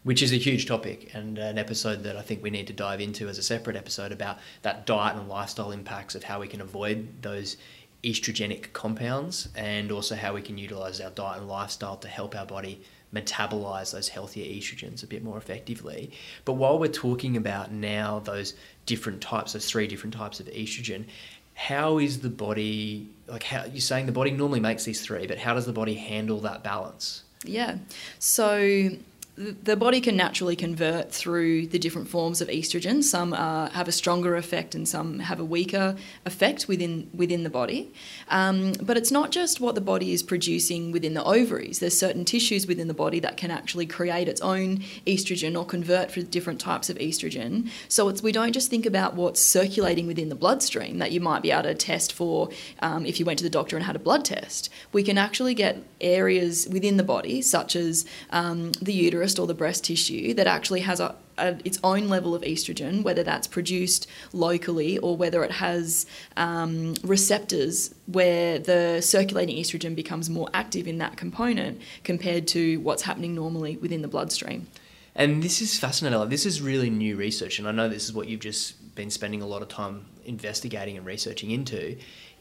which 0.07 0.23
is 0.23 0.31
a 0.31 0.38
huge 0.38 0.65
topic 0.65 1.13
and 1.13 1.38
an 1.38 1.57
episode 1.57 2.03
that 2.03 2.15
I 2.15 2.21
think 2.21 2.41
we 2.41 2.49
need 2.49 2.67
to 2.67 2.73
dive 2.73 3.01
into 3.01 3.27
as 3.27 3.38
a 3.38 3.44
separate 3.44 3.75
episode 3.75 4.13
about 4.13 4.39
that 4.61 4.85
diet 4.85 5.17
and 5.17 5.27
lifestyle 5.27 5.71
impacts 5.71 6.15
of 6.15 6.23
how 6.23 6.39
we 6.39 6.47
can 6.47 6.61
avoid 6.61 7.21
those 7.21 7.57
estrogenic 8.03 8.73
compounds 8.73 9.49
and 9.55 9.91
also 9.91 10.15
how 10.15 10.33
we 10.33 10.41
can 10.41 10.57
utilize 10.57 11.01
our 11.01 11.09
diet 11.11 11.39
and 11.39 11.47
lifestyle 11.47 11.97
to 11.97 12.07
help 12.07 12.35
our 12.35 12.45
body 12.45 12.81
metabolize 13.13 13.91
those 13.91 14.09
healthier 14.09 14.45
estrogens 14.45 15.03
a 15.03 15.07
bit 15.07 15.23
more 15.23 15.38
effectively. 15.38 16.11
But 16.45 16.53
while 16.53 16.77
we're 16.77 16.89
talking 16.89 17.38
about 17.38 17.71
now 17.71 18.19
those 18.19 18.53
different 18.85 19.21
types, 19.21 19.53
those 19.53 19.69
three 19.69 19.88
different 19.88 20.13
types 20.13 20.39
of 20.39 20.47
estrogen, 20.47 21.05
how 21.53 21.97
is 21.97 22.19
the 22.19 22.29
body 22.29 23.09
like 23.27 23.44
how 23.44 23.65
you're 23.65 23.79
saying 23.79 24.05
the 24.05 24.11
body 24.11 24.31
normally 24.31 24.59
makes 24.59 24.83
these 24.83 25.01
three, 25.01 25.25
but 25.25 25.38
how 25.38 25.53
does 25.53 25.65
the 25.65 25.73
body 25.73 25.95
handle 25.95 26.39
that 26.41 26.63
balance? 26.63 27.23
Yeah. 27.44 27.77
So 28.19 28.89
the 29.38 29.75
body 29.75 30.01
can 30.01 30.18
naturally 30.18 30.56
convert 30.56 31.12
through 31.12 31.68
the 31.68 31.78
different 31.78 32.07
forms 32.07 32.42
of 32.42 32.48
estrogen. 32.48 33.04
Some 33.04 33.34
uh, 33.34 33.69
have 33.69 33.88
a 33.88 33.92
stronger 33.92 34.36
effect, 34.36 34.74
and 34.74 34.88
some 34.88 35.19
have 35.19 35.39
a 35.39 35.45
weaker 35.45 35.95
effect 36.25 36.68
within 36.68 37.07
within 37.13 37.44
the 37.44 37.50
body. 37.50 37.94
Um, 38.30 38.74
but 38.81 38.98
it's 38.98 39.12
not 39.12 39.31
just 39.31 39.62
what 39.62 39.75
the 39.75 39.81
body 39.81 40.12
is 40.12 40.24
producing 40.24 40.92
within 40.92 41.13
the 41.13 41.24
ovaries. 41.24 41.78
There's 41.80 41.98
certain 41.98 42.25
tissues 42.25 42.66
within 42.66 42.88
the 42.88 42.95
body 42.95 43.19
that 43.19 43.38
can 43.38 43.51
actually 43.51 43.86
create 43.86 44.28
its 44.28 44.42
own 44.42 44.80
estrogen 45.06 45.56
or 45.56 45.66
convert 45.66 46.10
for 46.10 46.24
different 46.24 46.60
types 46.60 46.90
of 46.90 46.98
estrogen. 46.98 47.69
So 47.90 48.12
we 48.24 48.31
don't 48.31 48.54
just 48.54 48.72
think 48.72 48.88
about 48.88 49.13
what's 49.13 49.40
circulating 49.40 50.07
within 50.07 50.30
the 50.30 50.36
bloodstream 50.36 50.98
that 50.98 51.12
you 51.12 51.22
might 51.22 51.44
be 51.44 51.51
able 51.51 51.63
to 51.63 51.75
test 51.75 52.12
for 52.12 52.50
um, 52.80 53.06
if 53.06 53.19
you 53.19 53.25
went 53.25 53.38
to 53.40 53.44
the 53.44 53.51
doctor 53.51 53.75
and 53.75 53.86
had 53.86 53.95
a 53.95 54.00
blood 54.00 54.25
test. 54.25 54.69
We 54.94 55.04
can 55.04 55.19
actually 55.19 55.54
get 55.54 55.78
areas 56.01 56.68
within 56.72 56.98
the 56.98 57.04
body, 57.04 57.44
such 57.44 57.75
as 57.75 58.06
um, 58.31 58.72
the 58.81 58.94
uterus 58.94 59.26
or 59.35 59.47
the 59.47 59.53
breast 59.53 59.83
tissue 59.83 60.33
that 60.33 60.47
actually 60.47 60.81
has 60.81 61.00
a, 61.00 61.15
a, 61.38 61.57
its 61.65 61.79
own 61.83 62.07
level 62.07 62.33
of 62.33 62.41
estrogen, 62.44 63.03
whether 63.03 63.24
that's 63.24 63.47
produced 63.47 64.07
locally 64.33 64.97
or 65.00 65.18
whether 65.18 65.44
it 65.44 65.51
has 65.51 66.06
um, 66.38 66.95
receptors 67.03 67.94
where 68.06 68.59
the 68.59 69.01
circulating 69.01 69.57
estrogen 69.57 69.95
becomes 69.95 70.29
more 70.29 70.47
active 70.53 70.88
in 70.88 70.97
that 71.00 71.18
component 71.18 71.81
compared 72.03 72.47
to 72.47 72.77
what's 72.77 73.03
happening 73.03 73.35
normally 73.35 73.77
within 73.77 74.01
the 74.01 74.07
bloodstream. 74.07 74.68
And 75.15 75.41
this 75.41 75.62
is 75.62 75.80
fascinating. 75.80 76.30
This 76.30 76.45
is 76.45 76.62
really 76.62 76.89
new 76.89 77.15
research, 77.15 77.57
and 77.57 77.68
I 77.68 77.71
know 77.71 77.89
this 77.89 78.06
is 78.06 78.13
what 78.13 78.27
you've 78.27 78.39
just 78.39 78.95
been 78.95 79.09
spending 79.09 79.41
a 79.41 79.47
lot 79.47 79.62
of 79.62 79.68
time 79.68 80.06
investigating 80.27 80.97
and 80.97 81.06
researching 81.06 81.52
into 81.52 81.97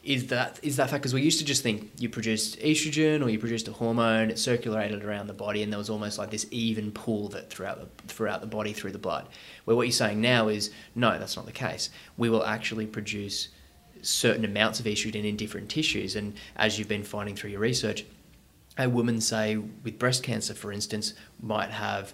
is 0.07 0.27
that 0.27 0.57
is 0.63 0.77
that 0.77 0.89
fact 0.89 1.01
because 1.01 1.13
we 1.13 1.21
used 1.21 1.39
to 1.39 1.45
just 1.45 1.63
think 1.63 1.91
you 1.99 2.07
produced 2.07 2.57
estrogen 2.59 3.23
or 3.23 3.29
you 3.29 3.37
produced 3.37 3.67
a 3.67 3.73
hormone, 3.73 4.29
it 4.29 4.39
circulated 4.39 5.03
around 5.03 5.27
the 5.27 5.33
body, 5.33 5.63
and 5.63 5.71
there 5.71 5.77
was 5.77 5.89
almost 5.89 6.17
like 6.17 6.31
this 6.31 6.47
even 6.49 6.91
pool 6.93 7.27
that 7.27 7.49
throughout 7.49 7.79
the, 7.79 8.03
throughout 8.07 8.39
the 8.39 8.47
body 8.47 8.71
through 8.71 8.91
the 8.91 8.97
blood. 8.97 9.27
Where 9.65 9.75
what 9.75 9.85
you're 9.85 9.91
saying 9.91 10.21
now 10.21 10.47
is 10.47 10.71
no, 10.95 11.19
that's 11.19 11.35
not 11.35 11.45
the 11.45 11.51
case. 11.51 11.89
We 12.15 12.29
will 12.29 12.45
actually 12.45 12.85
produce 12.85 13.49
certain 14.01 14.45
amounts 14.45 14.79
of 14.79 14.85
estrogen 14.85 15.25
in 15.25 15.35
different 15.35 15.69
tissues, 15.69 16.15
and 16.15 16.35
as 16.55 16.79
you've 16.79 16.87
been 16.87 17.03
finding 17.03 17.35
through 17.35 17.49
your 17.49 17.59
research, 17.59 18.05
a 18.77 18.87
woman 18.87 19.19
say 19.19 19.57
with 19.57 19.99
breast 19.99 20.23
cancer, 20.23 20.53
for 20.53 20.71
instance, 20.71 21.15
might 21.41 21.71
have 21.71 22.13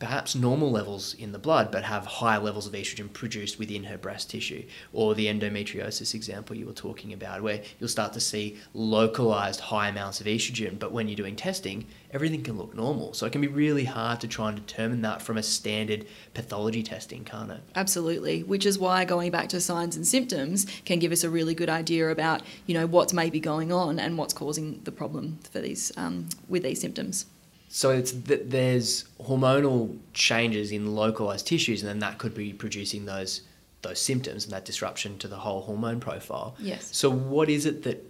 perhaps 0.00 0.34
normal 0.34 0.70
levels 0.70 1.14
in 1.14 1.30
the 1.30 1.38
blood, 1.38 1.70
but 1.70 1.84
have 1.84 2.06
high 2.06 2.38
levels 2.38 2.66
of 2.66 2.72
estrogen 2.72 3.12
produced 3.12 3.58
within 3.58 3.84
her 3.84 3.98
breast 3.98 4.30
tissue, 4.30 4.64
or 4.94 5.14
the 5.14 5.26
endometriosis 5.26 6.14
example 6.14 6.56
you 6.56 6.66
were 6.66 6.72
talking 6.72 7.12
about, 7.12 7.42
where 7.42 7.62
you'll 7.78 7.88
start 7.88 8.12
to 8.14 8.20
see 8.20 8.56
localized 8.72 9.60
high 9.60 9.88
amounts 9.88 10.20
of 10.20 10.26
estrogen, 10.26 10.78
but 10.78 10.90
when 10.90 11.06
you're 11.06 11.16
doing 11.16 11.36
testing, 11.36 11.86
everything 12.12 12.42
can 12.42 12.56
look 12.56 12.74
normal. 12.74 13.12
So 13.12 13.26
it 13.26 13.32
can 13.32 13.42
be 13.42 13.46
really 13.46 13.84
hard 13.84 14.20
to 14.22 14.28
try 14.28 14.48
and 14.48 14.56
determine 14.56 15.02
that 15.02 15.20
from 15.20 15.36
a 15.36 15.42
standard 15.42 16.06
pathology 16.32 16.82
testing, 16.82 17.22
can't 17.24 17.50
it? 17.50 17.60
Absolutely, 17.76 18.42
which 18.42 18.64
is 18.64 18.78
why 18.78 19.04
going 19.04 19.30
back 19.30 19.50
to 19.50 19.60
signs 19.60 19.96
and 19.96 20.06
symptoms 20.06 20.66
can 20.86 20.98
give 20.98 21.12
us 21.12 21.24
a 21.24 21.30
really 21.30 21.54
good 21.54 21.68
idea 21.68 22.08
about, 22.08 22.42
you 22.64 22.72
know, 22.72 22.86
what's 22.86 23.12
maybe 23.12 23.38
going 23.38 23.70
on 23.70 23.98
and 23.98 24.16
what's 24.16 24.32
causing 24.32 24.80
the 24.84 24.92
problem 24.92 25.38
for 25.50 25.60
these 25.60 25.92
um, 25.98 26.30
with 26.48 26.62
these 26.62 26.80
symptoms. 26.80 27.26
So 27.72 27.90
it's 27.90 28.10
that 28.12 28.50
there's 28.50 29.04
hormonal 29.22 29.96
changes 30.12 30.72
in 30.72 30.94
localized 30.96 31.46
tissues, 31.46 31.82
and 31.82 31.88
then 31.88 32.00
that 32.00 32.18
could 32.18 32.34
be 32.34 32.52
producing 32.52 33.06
those 33.06 33.42
those 33.82 34.00
symptoms 34.00 34.44
and 34.44 34.52
that 34.52 34.64
disruption 34.64 35.16
to 35.18 35.28
the 35.28 35.36
whole 35.36 35.62
hormone 35.62 36.00
profile. 36.00 36.56
Yes. 36.58 36.90
So 36.92 37.08
what 37.08 37.48
is 37.48 37.64
it 37.64 37.84
that 37.84 38.04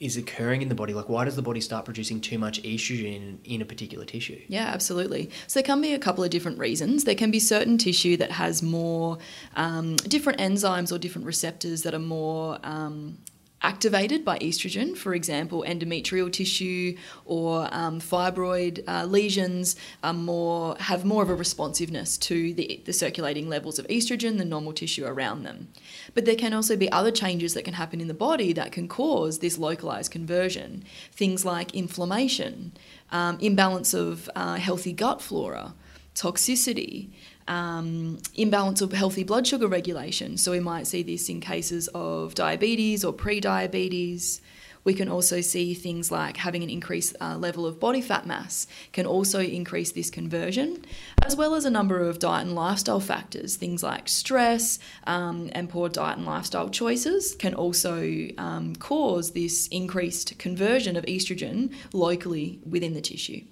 is 0.00 0.16
occurring 0.16 0.62
in 0.62 0.68
the 0.68 0.74
body? 0.74 0.92
Like, 0.92 1.08
why 1.08 1.24
does 1.24 1.36
the 1.36 1.42
body 1.42 1.60
start 1.60 1.84
producing 1.84 2.20
too 2.20 2.38
much 2.38 2.60
estrogen 2.62 3.14
in, 3.14 3.40
in, 3.44 3.62
a 3.62 3.64
particular 3.64 4.04
tissue? 4.04 4.40
Yeah, 4.48 4.64
absolutely. 4.64 5.30
So, 5.46 5.60
there 5.60 5.64
can 5.64 5.80
be 5.80 5.94
a 5.94 5.98
couple 5.98 6.24
of 6.24 6.30
different 6.30 6.58
reasons. 6.58 7.04
There 7.04 7.14
can 7.14 7.30
be 7.30 7.38
certain 7.38 7.78
tissue 7.78 8.16
that 8.16 8.32
has 8.32 8.62
more 8.62 9.18
um, 9.54 9.94
different 9.96 10.40
enzymes 10.40 10.92
or 10.92 10.98
different 10.98 11.26
receptors 11.26 11.82
that 11.84 11.94
are 11.94 12.00
more 12.00 12.58
um, 12.64 13.18
activated 13.64 14.26
by 14.26 14.38
estrogen, 14.40 14.94
for 14.94 15.14
example, 15.14 15.64
endometrial 15.66 16.30
tissue 16.30 16.94
or 17.24 17.66
um, 17.72 17.98
fibroid 17.98 18.84
uh, 18.86 19.04
lesions 19.06 19.74
are 20.02 20.12
more 20.12 20.76
have 20.78 21.04
more 21.04 21.22
of 21.22 21.30
a 21.30 21.34
responsiveness 21.34 22.18
to 22.18 22.52
the, 22.52 22.82
the 22.84 22.92
circulating 22.92 23.48
levels 23.48 23.78
of 23.78 23.86
estrogen 23.88 24.36
than 24.36 24.50
normal 24.50 24.74
tissue 24.74 25.06
around 25.06 25.44
them. 25.44 25.68
But 26.12 26.26
there 26.26 26.36
can 26.36 26.52
also 26.52 26.76
be 26.76 26.92
other 26.92 27.10
changes 27.10 27.54
that 27.54 27.64
can 27.64 27.74
happen 27.74 28.02
in 28.02 28.08
the 28.08 28.14
body 28.14 28.52
that 28.52 28.70
can 28.70 28.86
cause 28.86 29.38
this 29.38 29.56
localized 29.56 30.12
conversion. 30.12 30.84
Things 31.12 31.46
like 31.46 31.74
inflammation, 31.74 32.72
um, 33.10 33.38
imbalance 33.40 33.94
of 33.94 34.28
uh, 34.36 34.56
healthy 34.56 34.92
gut 34.92 35.22
flora, 35.22 35.72
toxicity 36.14 37.08
um, 37.48 38.18
imbalance 38.34 38.80
of 38.80 38.92
healthy 38.92 39.24
blood 39.24 39.46
sugar 39.46 39.66
regulation. 39.66 40.36
So 40.36 40.52
we 40.52 40.60
might 40.60 40.86
see 40.86 41.02
this 41.02 41.28
in 41.28 41.40
cases 41.40 41.88
of 41.94 42.34
diabetes 42.34 43.04
or 43.04 43.12
pre-diabetes. 43.12 44.40
We 44.84 44.92
can 44.92 45.08
also 45.08 45.40
see 45.40 45.72
things 45.72 46.12
like 46.12 46.36
having 46.36 46.62
an 46.62 46.68
increased 46.68 47.16
uh, 47.18 47.38
level 47.38 47.64
of 47.64 47.80
body 47.80 48.02
fat 48.02 48.26
mass 48.26 48.66
can 48.92 49.06
also 49.06 49.40
increase 49.40 49.92
this 49.92 50.10
conversion, 50.10 50.84
as 51.22 51.34
well 51.34 51.54
as 51.54 51.64
a 51.64 51.70
number 51.70 52.00
of 52.00 52.18
diet 52.18 52.46
and 52.46 52.54
lifestyle 52.54 53.00
factors. 53.00 53.56
Things 53.56 53.82
like 53.82 54.08
stress 54.10 54.78
um, 55.06 55.48
and 55.52 55.70
poor 55.70 55.88
diet 55.88 56.18
and 56.18 56.26
lifestyle 56.26 56.68
choices 56.68 57.34
can 57.34 57.54
also 57.54 58.28
um, 58.36 58.76
cause 58.76 59.30
this 59.30 59.68
increased 59.68 60.38
conversion 60.38 60.96
of 60.96 61.06
estrogen 61.06 61.72
locally 61.94 62.60
within 62.68 62.92
the 62.92 63.00
tissue. 63.00 63.42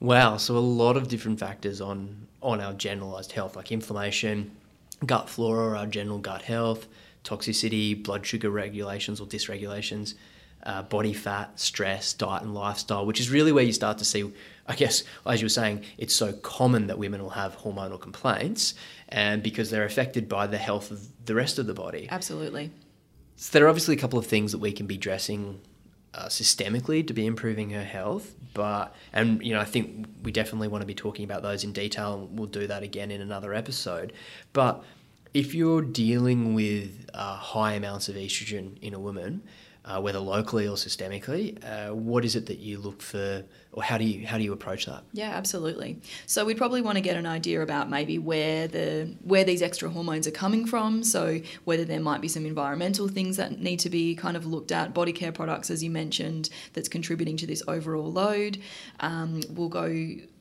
Wow, 0.00 0.38
so 0.38 0.56
a 0.56 0.60
lot 0.60 0.96
of 0.96 1.08
different 1.08 1.40
factors 1.40 1.80
on 1.80 2.27
on 2.42 2.60
our 2.60 2.72
generalized 2.72 3.32
health, 3.32 3.56
like 3.56 3.72
inflammation, 3.72 4.50
gut 5.04 5.28
flora, 5.28 5.78
our 5.78 5.86
general 5.86 6.18
gut 6.18 6.42
health, 6.42 6.86
toxicity, 7.24 8.00
blood 8.02 8.24
sugar 8.24 8.50
regulations 8.50 9.20
or 9.20 9.26
dysregulations, 9.26 10.14
uh, 10.64 10.82
body 10.82 11.12
fat, 11.12 11.58
stress, 11.58 12.12
diet, 12.12 12.42
and 12.42 12.54
lifestyle, 12.54 13.06
which 13.06 13.20
is 13.20 13.30
really 13.30 13.52
where 13.52 13.64
you 13.64 13.72
start 13.72 13.98
to 13.98 14.04
see, 14.04 14.32
I 14.66 14.74
guess, 14.74 15.04
as 15.26 15.40
you 15.40 15.46
were 15.46 15.50
saying, 15.50 15.84
it's 15.98 16.14
so 16.14 16.32
common 16.32 16.88
that 16.88 16.98
women 16.98 17.22
will 17.22 17.30
have 17.30 17.58
hormonal 17.58 18.00
complaints 18.00 18.74
and 19.08 19.42
because 19.42 19.70
they're 19.70 19.84
affected 19.84 20.28
by 20.28 20.46
the 20.46 20.58
health 20.58 20.90
of 20.90 21.06
the 21.26 21.34
rest 21.34 21.58
of 21.58 21.66
the 21.66 21.74
body. 21.74 22.08
Absolutely. 22.10 22.70
So 23.36 23.56
there 23.56 23.66
are 23.66 23.68
obviously 23.68 23.94
a 23.94 23.98
couple 23.98 24.18
of 24.18 24.26
things 24.26 24.52
that 24.52 24.58
we 24.58 24.72
can 24.72 24.86
be 24.86 24.96
dressing 24.96 25.60
uh, 26.14 26.26
systemically 26.26 27.06
to 27.06 27.12
be 27.12 27.26
improving 27.26 27.70
her 27.70 27.84
health. 27.84 28.34
But 28.54 28.94
and 29.12 29.42
you 29.44 29.52
know, 29.54 29.60
I 29.60 29.64
think 29.64 30.06
we 30.22 30.32
definitely 30.32 30.68
want 30.68 30.82
to 30.82 30.86
be 30.86 30.94
talking 30.94 31.24
about 31.24 31.42
those 31.42 31.64
in 31.64 31.72
detail, 31.72 32.14
and 32.14 32.38
we'll 32.38 32.48
do 32.48 32.66
that 32.66 32.82
again 32.82 33.10
in 33.10 33.20
another 33.20 33.54
episode. 33.54 34.12
But 34.52 34.82
if 35.34 35.54
you're 35.54 35.82
dealing 35.82 36.54
with 36.54 37.08
uh, 37.14 37.36
high 37.36 37.74
amounts 37.74 38.08
of 38.08 38.16
estrogen 38.16 38.78
in 38.80 38.94
a 38.94 38.98
woman, 38.98 39.42
uh, 39.84 40.00
whether 40.00 40.18
locally 40.18 40.66
or 40.66 40.76
systemically, 40.76 41.62
uh, 41.64 41.94
what 41.94 42.24
is 42.24 42.36
it 42.36 42.46
that 42.46 42.58
you 42.58 42.78
look 42.78 43.00
for 43.00 43.44
or 43.78 43.82
how 43.84 43.96
do 43.96 44.04
you 44.04 44.26
how 44.26 44.36
do 44.38 44.42
you 44.42 44.52
approach 44.52 44.86
that? 44.86 45.04
Yeah, 45.12 45.30
absolutely. 45.30 46.00
So 46.26 46.44
we'd 46.44 46.58
probably 46.58 46.82
want 46.82 46.96
to 46.96 47.00
get 47.00 47.16
an 47.16 47.26
idea 47.26 47.62
about 47.62 47.88
maybe 47.88 48.18
where 48.18 48.66
the 48.66 49.14
where 49.22 49.44
these 49.44 49.62
extra 49.62 49.88
hormones 49.88 50.26
are 50.26 50.32
coming 50.32 50.66
from. 50.66 51.04
So 51.04 51.40
whether 51.64 51.84
there 51.84 52.00
might 52.00 52.20
be 52.20 52.26
some 52.26 52.44
environmental 52.44 53.06
things 53.06 53.36
that 53.36 53.60
need 53.60 53.78
to 53.80 53.90
be 53.90 54.16
kind 54.16 54.36
of 54.36 54.46
looked 54.46 54.72
at, 54.72 54.92
body 54.92 55.12
care 55.12 55.30
products, 55.30 55.70
as 55.70 55.84
you 55.84 55.90
mentioned, 55.90 56.50
that's 56.72 56.88
contributing 56.88 57.36
to 57.36 57.46
this 57.46 57.62
overall 57.68 58.10
load. 58.10 58.58
Um, 58.98 59.42
we'll 59.50 59.68
go. 59.68 59.86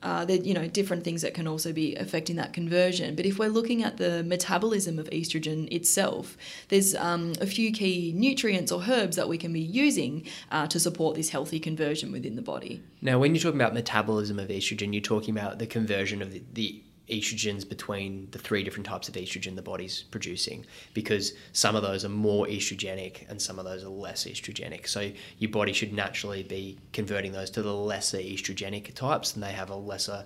Uh, 0.03 0.23
there, 0.25 0.37
you 0.37 0.53
know, 0.53 0.67
different 0.67 1.03
things 1.03 1.23
that 1.23 1.33
can 1.33 1.47
also 1.47 1.73
be 1.73 1.95
affecting 1.95 2.35
that 2.35 2.53
conversion. 2.53 3.15
But 3.15 3.25
if 3.25 3.39
we're 3.39 3.49
looking 3.49 3.83
at 3.83 3.97
the 3.97 4.23
metabolism 4.23 4.99
of 4.99 5.09
estrogen 5.09 5.67
itself, 5.73 6.37
there's 6.69 6.93
um, 6.93 7.33
a 7.41 7.47
few 7.47 7.71
key 7.71 8.13
nutrients 8.15 8.71
or 8.71 8.83
herbs 8.87 9.15
that 9.15 9.27
we 9.27 9.39
can 9.39 9.51
be 9.51 9.59
using 9.59 10.23
uh, 10.51 10.67
to 10.67 10.79
support 10.79 11.15
this 11.15 11.29
healthy 11.29 11.59
conversion 11.59 12.11
within 12.11 12.35
the 12.35 12.43
body. 12.43 12.83
Now, 13.01 13.19
when 13.27 13.35
you're 13.35 13.43
talking 13.43 13.59
about 13.59 13.73
metabolism 13.73 14.39
of 14.39 14.47
estrogen, 14.47 14.93
you're 14.93 15.01
talking 15.01 15.37
about 15.37 15.59
the 15.59 15.67
conversion 15.67 16.21
of 16.21 16.31
the, 16.31 16.41
the 16.53 16.81
estrogens 17.09 17.67
between 17.67 18.29
the 18.31 18.39
three 18.39 18.63
different 18.63 18.85
types 18.85 19.09
of 19.09 19.15
estrogen 19.15 19.55
the 19.55 19.61
body's 19.61 20.03
producing 20.03 20.65
because 20.93 21.33
some 21.53 21.75
of 21.75 21.81
those 21.81 22.03
are 22.03 22.09
more 22.09 22.45
estrogenic 22.47 23.29
and 23.29 23.41
some 23.41 23.59
of 23.59 23.65
those 23.65 23.83
are 23.83 23.89
less 23.89 24.25
estrogenic. 24.25 24.87
So 24.87 25.11
your 25.39 25.51
body 25.51 25.73
should 25.73 25.93
naturally 25.93 26.43
be 26.43 26.77
converting 26.93 27.33
those 27.33 27.49
to 27.51 27.61
the 27.61 27.73
lesser 27.73 28.17
estrogenic 28.17 28.93
types 28.93 29.33
and 29.33 29.43
they 29.43 29.51
have 29.51 29.69
a 29.69 29.75
lesser 29.75 30.25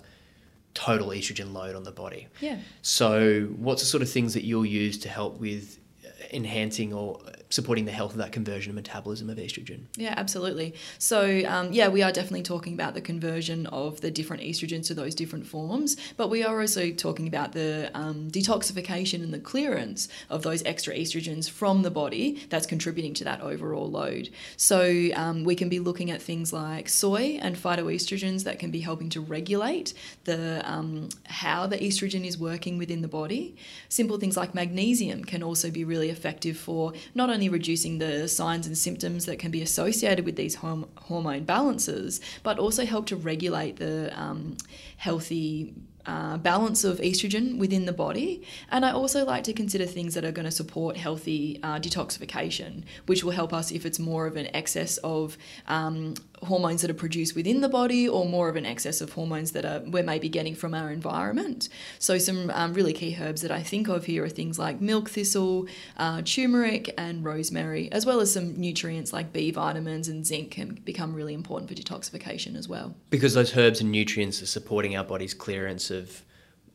total 0.74 1.08
estrogen 1.08 1.52
load 1.52 1.74
on 1.74 1.82
the 1.82 1.92
body. 1.92 2.28
Yeah. 2.40 2.58
So 2.82 3.48
what's 3.56 3.82
the 3.82 3.88
sort 3.88 4.02
of 4.02 4.10
things 4.10 4.34
that 4.34 4.44
you'll 4.44 4.66
use 4.66 4.98
to 4.98 5.08
help 5.08 5.40
with 5.40 5.78
uh, 6.04 6.08
enhancing 6.32 6.92
or 6.92 7.20
supporting 7.52 7.84
the 7.84 7.92
health 7.92 8.12
of 8.12 8.16
that 8.16 8.32
conversion 8.32 8.70
and 8.70 8.76
metabolism 8.76 9.28
of 9.28 9.36
estrogen. 9.36 9.82
Yeah, 9.96 10.14
absolutely. 10.16 10.74
So, 10.98 11.42
um, 11.46 11.70
yeah, 11.70 11.88
we 11.88 12.02
are 12.02 12.10
definitely 12.10 12.42
talking 12.42 12.72
about 12.72 12.94
the 12.94 13.02
conversion 13.02 13.66
of 13.66 14.00
the 14.00 14.10
different 14.10 14.42
estrogens 14.42 14.86
to 14.86 14.94
those 14.94 15.14
different 15.14 15.46
forms, 15.46 15.98
but 16.16 16.30
we 16.30 16.42
are 16.42 16.58
also 16.58 16.90
talking 16.92 17.28
about 17.28 17.52
the 17.52 17.90
um, 17.92 18.30
detoxification 18.30 19.22
and 19.22 19.34
the 19.34 19.38
clearance 19.38 20.08
of 20.30 20.42
those 20.42 20.64
extra 20.64 20.94
estrogens 20.94 21.50
from 21.50 21.82
the 21.82 21.90
body 21.90 22.42
that's 22.48 22.66
contributing 22.66 23.12
to 23.14 23.24
that 23.24 23.42
overall 23.42 23.90
load. 23.90 24.30
So, 24.56 25.10
um, 25.14 25.44
we 25.44 25.54
can 25.54 25.68
be 25.68 25.78
looking 25.78 26.10
at 26.10 26.22
things 26.22 26.54
like 26.54 26.88
soy 26.88 27.38
and 27.42 27.54
phytoestrogens 27.54 28.44
that 28.44 28.58
can 28.58 28.70
be 28.70 28.80
helping 28.80 29.10
to 29.10 29.20
regulate 29.20 29.92
the 30.24 30.62
um, 30.64 31.10
how 31.26 31.66
the 31.66 31.76
estrogen 31.76 32.24
is 32.24 32.38
working 32.38 32.78
within 32.78 33.02
the 33.02 33.08
body. 33.08 33.56
Simple 33.90 34.18
things 34.18 34.38
like 34.38 34.54
magnesium 34.54 35.22
can 35.24 35.42
also 35.42 35.70
be 35.70 35.84
really 35.84 36.08
effective 36.08 36.56
for 36.56 36.94
not 37.14 37.28
only 37.42 37.48
reducing 37.48 37.98
the 37.98 38.28
signs 38.28 38.68
and 38.68 38.78
symptoms 38.78 39.26
that 39.26 39.40
can 39.40 39.50
be 39.50 39.62
associated 39.62 40.24
with 40.24 40.36
these 40.36 40.56
horm- 40.56 40.86
hormone 40.96 41.42
balances, 41.42 42.20
but 42.44 42.56
also 42.56 42.84
help 42.84 43.06
to 43.06 43.16
regulate 43.16 43.76
the 43.78 44.12
um, 44.16 44.56
healthy 44.96 45.74
uh, 46.06 46.36
balance 46.36 46.84
of 46.84 46.98
estrogen 46.98 47.58
within 47.58 47.84
the 47.84 47.92
body. 47.92 48.42
And 48.70 48.84
I 48.84 48.92
also 48.92 49.24
like 49.24 49.42
to 49.44 49.52
consider 49.52 49.86
things 49.86 50.14
that 50.14 50.24
are 50.24 50.30
going 50.30 50.44
to 50.44 50.52
support 50.52 50.96
healthy 50.96 51.58
uh, 51.64 51.80
detoxification, 51.80 52.84
which 53.06 53.24
will 53.24 53.32
help 53.32 53.52
us 53.52 53.72
if 53.72 53.84
it's 53.84 53.98
more 53.98 54.26
of 54.26 54.36
an 54.36 54.48
excess 54.54 54.98
of 54.98 55.36
um, 55.66 56.14
hormones 56.44 56.82
that 56.82 56.90
are 56.90 56.94
produced 56.94 57.34
within 57.34 57.60
the 57.60 57.68
body 57.68 58.08
or 58.08 58.24
more 58.24 58.48
of 58.48 58.56
an 58.56 58.66
excess 58.66 59.00
of 59.00 59.12
hormones 59.12 59.52
that 59.52 59.64
are, 59.64 59.80
we're 59.86 60.02
maybe 60.02 60.28
getting 60.28 60.54
from 60.54 60.74
our 60.74 60.90
environment. 60.90 61.68
So, 61.98 62.18
some 62.18 62.50
um, 62.50 62.74
really 62.74 62.92
key 62.92 63.16
herbs 63.20 63.42
that 63.42 63.50
I 63.50 63.62
think 63.62 63.88
of 63.88 64.04
here 64.06 64.24
are 64.24 64.28
things 64.28 64.58
like 64.58 64.80
milk 64.80 65.10
thistle, 65.10 65.66
uh, 65.96 66.22
turmeric, 66.22 66.92
and 66.98 67.24
rosemary, 67.24 67.90
as 67.92 68.04
well 68.06 68.20
as 68.20 68.32
some 68.32 68.60
nutrients 68.60 69.12
like 69.12 69.32
B 69.32 69.50
vitamins 69.50 70.08
and 70.08 70.26
zinc 70.26 70.52
can 70.52 70.74
become 70.84 71.14
really 71.14 71.34
important 71.34 71.68
for 71.68 71.74
detoxification 71.74 72.56
as 72.56 72.68
well. 72.68 72.94
Because 73.10 73.34
those 73.34 73.56
herbs 73.56 73.80
and 73.80 73.92
nutrients 73.92 74.42
are 74.42 74.46
supporting 74.46 74.96
our 74.96 75.04
body's 75.04 75.34
clearance 75.34 75.90
of, 75.90 76.22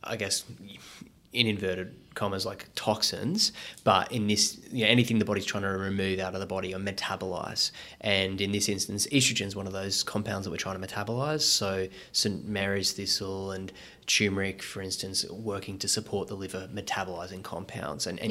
I 0.02 0.16
guess, 0.16 0.44
in 1.32 1.46
inverted 1.46 1.94
commas 2.14 2.44
like 2.44 2.68
toxins, 2.74 3.52
but 3.84 4.10
in 4.10 4.26
this, 4.26 4.58
you 4.72 4.84
know, 4.84 4.90
anything 4.90 5.18
the 5.18 5.24
body's 5.24 5.44
trying 5.44 5.62
to 5.62 5.68
remove 5.68 6.18
out 6.18 6.34
of 6.34 6.40
the 6.40 6.46
body 6.46 6.74
or 6.74 6.78
metabolize. 6.78 7.70
And 8.00 8.40
in 8.40 8.50
this 8.50 8.68
instance, 8.68 9.06
estrogen 9.08 9.46
is 9.46 9.54
one 9.54 9.68
of 9.68 9.72
those 9.72 10.02
compounds 10.02 10.44
that 10.44 10.50
we're 10.50 10.56
trying 10.56 10.80
to 10.80 10.86
metabolize. 10.86 11.42
So 11.42 11.86
St. 12.12 12.46
Mary's 12.46 12.92
thistle 12.92 13.52
and 13.52 13.72
turmeric, 14.08 14.62
for 14.62 14.82
instance, 14.82 15.28
working 15.30 15.78
to 15.78 15.86
support 15.86 16.26
the 16.26 16.34
liver 16.34 16.68
metabolizing 16.72 17.42
compounds 17.44 18.06
and, 18.06 18.18
and 18.18 18.30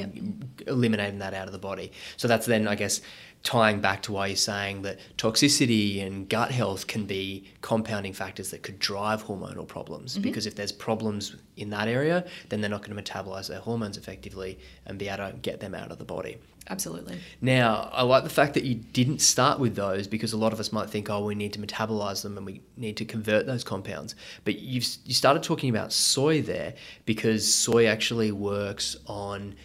yep. 0.60 0.68
eliminating 0.68 1.20
that 1.20 1.34
out 1.34 1.46
of 1.46 1.54
the 1.54 1.60
body. 1.60 1.92
So 2.18 2.28
that's 2.28 2.48
then, 2.48 2.68
I 2.68 2.76
guess, 2.76 3.00
tying 3.44 3.80
back 3.80 4.02
to 4.02 4.12
why 4.12 4.28
you're 4.28 4.36
saying 4.36 4.82
that 4.82 5.00
toxicity 5.18 6.06
and 6.06 6.28
gut 6.28 6.52
health 6.52 6.88
can 6.88 7.06
be 7.06 7.48
compounding 7.62 8.12
factors 8.12 8.50
that 8.52 8.64
could 8.64 8.80
drive 8.80 9.24
hormonal 9.24 9.68
problems. 9.68 10.14
Mm-hmm. 10.14 10.24
Because 10.24 10.48
if 10.48 10.56
there's 10.56 10.72
problems 10.72 11.36
in 11.56 11.70
that 11.70 11.88
area, 11.88 12.26
then 12.50 12.60
they're 12.60 12.70
not 12.70 12.84
going 12.84 12.98
to 12.98 13.02
metabolize 13.02 13.48
their 13.48 13.60
hormones 13.60 13.98
effectively 13.98 14.60
and 14.86 14.98
be 14.98 15.08
able 15.08 15.30
to 15.30 15.38
get 15.38 15.60
them 15.60 15.76
out 15.76 15.92
of 15.92 16.00
the 16.00 16.06
body. 16.06 16.38
Absolutely. 16.70 17.20
Now, 17.40 17.90
I 17.94 18.04
like 18.04 18.24
the 18.24 18.30
fact 18.30 18.54
that 18.56 18.66
you 18.66 18.76
didn't 18.76 19.20
start 19.20 19.60
with 19.60 19.76
those 19.76 20.06
because 20.06 20.34
a 20.34 20.38
lot 20.38 20.52
of 20.52 20.60
us 20.60 20.74
might 20.74 20.90
think, 20.90 21.10
oh, 21.10 21.24
we 21.24 21.34
need 21.34 21.54
to 21.54 21.60
metabolize 21.60 22.24
them 22.24 22.36
and 22.36 22.46
we 22.46 22.62
need 22.76 22.98
to 22.98 23.06
convert 23.06 23.46
those 23.46 23.64
compounds. 23.64 24.16
But 24.44 24.60
you've 24.60 24.86
you 25.06 25.14
started 25.14 25.44
talking 25.44 25.70
about 25.70 25.94
soy 25.94 26.42
there 26.42 26.74
because 27.06 27.54
soy 27.54 27.86
actually 27.86 28.34
works 28.34 28.98
on 29.06 29.56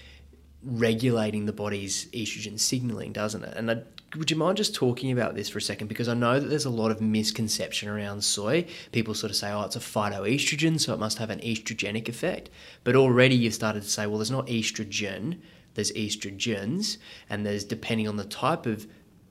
regulating 0.63 1.47
the 1.47 1.53
body's 1.53 2.07
estrogen 2.13 2.59
signaling, 2.59 3.13
doesn't 3.13 3.43
it? 3.43 3.57
And 3.57 3.71
I, 3.71 3.83
would 4.17 4.31
you 4.31 4.37
mind 4.37 4.59
just 4.59 4.75
talking 4.75 5.11
about 5.11 5.35
this 5.35 5.49
for 5.49 5.59
a 5.59 5.63
second? 5.63 5.89
Because 5.89 6.09
I 6.09 6.15
know 6.15 6.39
that 6.39 6.47
there's 6.47 6.67
a 6.67 6.71
lot 6.71 6.93
of 6.93 7.01
misconception 7.01 7.89
around 7.89 8.23
soy. 8.23 8.67
People 8.93 9.15
sort 9.15 9.31
of 9.31 9.37
say, 9.37 9.51
oh, 9.51 9.63
it's 9.63 9.75
a 9.75 9.81
phytoestrogen, 9.81 10.79
so 10.79 10.93
it 10.95 11.01
must 11.01 11.19
have 11.19 11.31
an 11.31 11.41
estrogenic 11.41 12.09
effect. 12.09 12.49
But 12.85 12.95
already 12.95 13.35
you've 13.35 13.55
started 13.55 13.83
to 13.83 13.89
say, 13.89 14.07
well, 14.07 14.19
there's 14.19 14.31
not 14.31 14.47
estrogen, 14.47 15.39
there's 15.75 15.93
estrogens, 15.93 16.99
and 17.29 17.45
there's 17.45 17.65
depending 17.65 18.09
on 18.09 18.17
the 18.17 18.25
type 18.25 18.67
of 18.67 18.87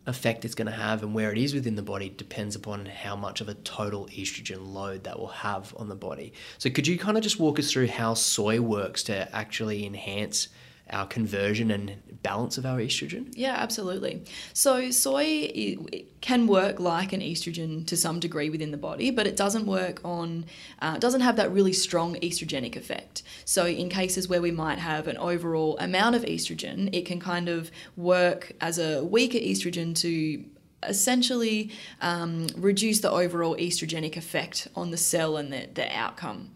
effect 0.08 0.44
it's 0.46 0.56
going 0.56 0.66
to 0.66 0.72
have 0.72 1.04
and 1.04 1.14
where 1.14 1.32
it 1.32 1.38
is 1.38 1.54
within 1.54 1.76
the 1.76 1.82
body 1.84 2.10
depends 2.10 2.56
upon 2.56 2.88
how 2.88 3.16
much 3.16 3.40
of 3.40 3.48
a 3.48 3.54
total 3.54 4.08
estrogen 4.08 4.74
load 4.74 5.04
that 5.04 5.20
will 5.20 5.28
have 5.28 5.76
on 5.78 5.90
the 5.90 5.96
body. 5.96 6.34
So, 6.58 6.70
could 6.70 6.88
you 6.88 6.98
kind 6.98 7.18
of 7.18 7.24
just 7.24 7.40
walk 7.40 7.60
us 7.60 7.72
through 7.72 7.88
how 7.88 8.16
soy 8.16 8.60
works 8.60 9.04
to 9.04 9.34
actually 9.36 9.86
enhance 9.86 10.48
our 10.92 11.08
conversion 11.08 11.72
and 11.72 11.96
balance 12.24 12.58
of 12.58 12.66
our 12.66 12.80
estrogen? 12.80 13.34
Yeah, 13.34 13.56
absolutely. 13.58 14.24
So 14.54 14.92
soy 14.92 15.78
can 16.22 16.48
work 16.48 16.80
like 16.80 17.14
an 17.14 17.22
estrogen 17.22 17.86
to 17.88 17.98
some 17.98 18.20
degree 18.20 18.50
within 18.50 18.72
the 18.72 18.78
body, 18.78 19.12
but 19.12 19.26
it 19.26 19.36
doesn't 19.36 19.66
work 19.66 20.02
on, 20.04 20.46
uh, 20.82 20.98
doesn't 20.98 21.22
have 21.22 21.36
that 21.38 21.52
really 21.52 21.74
strong 21.74 22.16
estrogenic 22.16 22.76
effect. 22.76 23.24
So 23.46 23.66
in 23.66 23.90
cases 23.90 24.28
where 24.28 24.42
we 24.42 24.52
might 24.52 24.80
have 24.80 25.08
an 25.08 25.18
overall 25.18 25.78
amount 25.80 26.16
of 26.16 26.24
estrogen, 26.24 26.90
it 26.94 27.06
can 27.06 27.20
kind 27.20 27.50
of 27.50 27.72
work 27.96 28.54
as 28.62 28.78
a 28.78 29.04
weaker 29.04 29.40
estrogen 29.40 29.96
to 30.02 30.46
essentially 30.84 31.72
um, 32.02 32.48
reduce 32.58 33.02
the 33.02 33.12
overall 33.12 33.56
estrogenic 33.58 34.18
effect 34.18 34.68
on 34.76 34.92
the 34.92 34.98
cell 34.98 35.38
and 35.38 35.54
the, 35.54 35.68
the 35.74 35.96
outcome. 35.96 36.52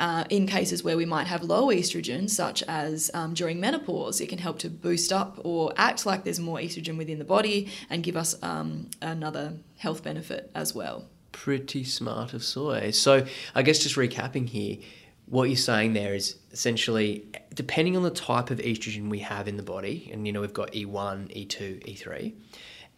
Uh, 0.00 0.24
in 0.30 0.46
cases 0.46 0.82
where 0.82 0.96
we 0.96 1.04
might 1.04 1.26
have 1.26 1.42
low 1.42 1.66
estrogen, 1.66 2.28
such 2.28 2.62
as 2.62 3.10
um, 3.12 3.34
during 3.34 3.60
menopause, 3.60 4.18
it 4.22 4.30
can 4.30 4.38
help 4.38 4.58
to 4.58 4.70
boost 4.70 5.12
up 5.12 5.38
or 5.44 5.74
act 5.76 6.06
like 6.06 6.24
there's 6.24 6.40
more 6.40 6.56
estrogen 6.56 6.96
within 6.96 7.18
the 7.18 7.24
body 7.24 7.68
and 7.90 8.02
give 8.02 8.16
us 8.16 8.34
um, 8.42 8.88
another 9.02 9.52
health 9.76 10.02
benefit 10.02 10.50
as 10.54 10.74
well. 10.74 11.04
Pretty 11.32 11.84
smart 11.84 12.32
of 12.32 12.42
soy. 12.42 12.92
So, 12.92 13.26
I 13.54 13.60
guess 13.60 13.80
just 13.80 13.96
recapping 13.96 14.48
here, 14.48 14.78
what 15.26 15.50
you're 15.50 15.56
saying 15.56 15.92
there 15.92 16.14
is 16.14 16.38
essentially 16.50 17.26
depending 17.54 17.94
on 17.94 18.02
the 18.02 18.10
type 18.10 18.50
of 18.50 18.58
estrogen 18.58 19.10
we 19.10 19.18
have 19.18 19.48
in 19.48 19.58
the 19.58 19.62
body, 19.62 20.08
and 20.14 20.26
you 20.26 20.32
know, 20.32 20.40
we've 20.40 20.54
got 20.54 20.72
E1, 20.72 21.46
E2, 21.46 21.86
E3, 21.86 22.32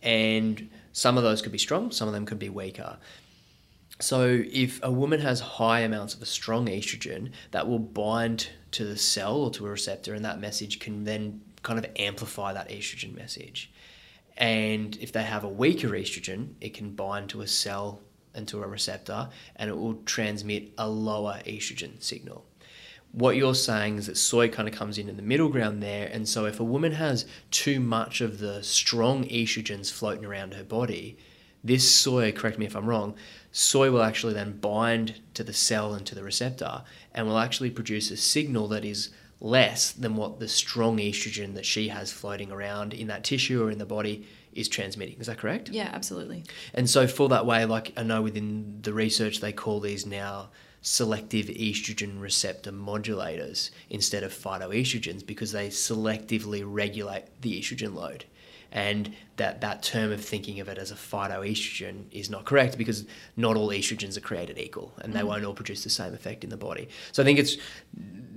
and 0.02 0.70
some 0.92 1.16
of 1.16 1.24
those 1.24 1.42
could 1.42 1.52
be 1.52 1.58
strong, 1.58 1.90
some 1.90 2.06
of 2.06 2.14
them 2.14 2.26
could 2.26 2.38
be 2.38 2.48
weaker. 2.48 2.96
So, 4.02 4.42
if 4.50 4.80
a 4.82 4.90
woman 4.90 5.20
has 5.20 5.38
high 5.38 5.80
amounts 5.80 6.12
of 6.12 6.22
a 6.22 6.26
strong 6.26 6.66
estrogen, 6.66 7.30
that 7.52 7.68
will 7.68 7.78
bind 7.78 8.48
to 8.72 8.84
the 8.84 8.96
cell 8.96 9.36
or 9.36 9.50
to 9.52 9.66
a 9.66 9.70
receptor, 9.70 10.12
and 10.12 10.24
that 10.24 10.40
message 10.40 10.80
can 10.80 11.04
then 11.04 11.40
kind 11.62 11.78
of 11.78 11.86
amplify 11.96 12.52
that 12.52 12.68
estrogen 12.68 13.14
message. 13.14 13.70
And 14.36 14.96
if 15.00 15.12
they 15.12 15.22
have 15.22 15.44
a 15.44 15.48
weaker 15.48 15.90
estrogen, 15.90 16.54
it 16.60 16.74
can 16.74 16.96
bind 16.96 17.30
to 17.30 17.42
a 17.42 17.46
cell 17.46 18.00
and 18.34 18.48
to 18.48 18.60
a 18.60 18.66
receptor, 18.66 19.28
and 19.54 19.70
it 19.70 19.76
will 19.76 19.94
transmit 20.04 20.72
a 20.78 20.88
lower 20.88 21.40
estrogen 21.46 22.02
signal. 22.02 22.44
What 23.12 23.36
you're 23.36 23.54
saying 23.54 23.98
is 23.98 24.06
that 24.06 24.16
soy 24.16 24.48
kind 24.48 24.66
of 24.66 24.74
comes 24.74 24.98
in 24.98 25.08
in 25.08 25.16
the 25.16 25.22
middle 25.22 25.48
ground 25.48 25.80
there, 25.80 26.10
and 26.12 26.28
so 26.28 26.46
if 26.46 26.58
a 26.58 26.64
woman 26.64 26.90
has 26.90 27.24
too 27.52 27.78
much 27.78 28.20
of 28.20 28.40
the 28.40 28.64
strong 28.64 29.28
estrogens 29.28 29.92
floating 29.92 30.24
around 30.24 30.54
her 30.54 30.64
body, 30.64 31.18
this 31.64 31.88
soy, 31.88 32.32
correct 32.32 32.58
me 32.58 32.66
if 32.66 32.74
I'm 32.74 32.86
wrong, 32.86 33.14
soy 33.52 33.90
will 33.90 34.02
actually 34.02 34.32
then 34.32 34.58
bind 34.58 35.20
to 35.34 35.44
the 35.44 35.52
cell 35.52 35.94
and 35.94 36.06
to 36.06 36.14
the 36.14 36.24
receptor 36.24 36.82
and 37.14 37.26
will 37.26 37.38
actually 37.38 37.70
produce 37.70 38.10
a 38.10 38.16
signal 38.16 38.66
that 38.68 38.84
is 38.84 39.10
less 39.40 39.92
than 39.92 40.16
what 40.16 40.38
the 40.38 40.48
strong 40.48 40.98
estrogen 40.98 41.54
that 41.54 41.66
she 41.66 41.88
has 41.88 42.12
floating 42.12 42.50
around 42.50 42.94
in 42.94 43.08
that 43.08 43.24
tissue 43.24 43.62
or 43.62 43.70
in 43.70 43.78
the 43.78 43.86
body 43.86 44.26
is 44.54 44.68
transmitting. 44.68 45.18
Is 45.18 45.26
that 45.26 45.38
correct? 45.38 45.68
Yeah, 45.68 45.90
absolutely. 45.92 46.44
And 46.74 46.88
so, 46.88 47.06
for 47.06 47.28
that 47.30 47.46
way, 47.46 47.64
like 47.64 47.92
I 47.96 48.02
know 48.02 48.22
within 48.22 48.78
the 48.82 48.92
research, 48.92 49.40
they 49.40 49.52
call 49.52 49.80
these 49.80 50.06
now 50.06 50.50
selective 50.82 51.46
estrogen 51.46 52.20
receptor 52.20 52.72
modulators 52.72 53.70
instead 53.88 54.22
of 54.22 54.32
phytoestrogens 54.32 55.24
because 55.24 55.52
they 55.52 55.68
selectively 55.68 56.62
regulate 56.64 57.24
the 57.40 57.58
estrogen 57.58 57.94
load. 57.94 58.24
And 58.72 59.14
that, 59.36 59.60
that 59.60 59.82
term 59.82 60.12
of 60.12 60.24
thinking 60.24 60.58
of 60.58 60.68
it 60.68 60.78
as 60.78 60.90
a 60.90 60.94
phytoestrogen 60.94 62.04
is 62.10 62.30
not 62.30 62.46
correct 62.46 62.78
because 62.78 63.06
not 63.36 63.56
all 63.56 63.68
estrogens 63.68 64.16
are 64.16 64.22
created 64.22 64.58
equal 64.58 64.94
and 65.02 65.12
they 65.12 65.20
mm. 65.20 65.26
won't 65.26 65.44
all 65.44 65.52
produce 65.52 65.84
the 65.84 65.90
same 65.90 66.14
effect 66.14 66.42
in 66.42 66.50
the 66.50 66.56
body. 66.56 66.88
So 67.12 67.22
I 67.22 67.26
think 67.26 67.38
it's 67.38 67.58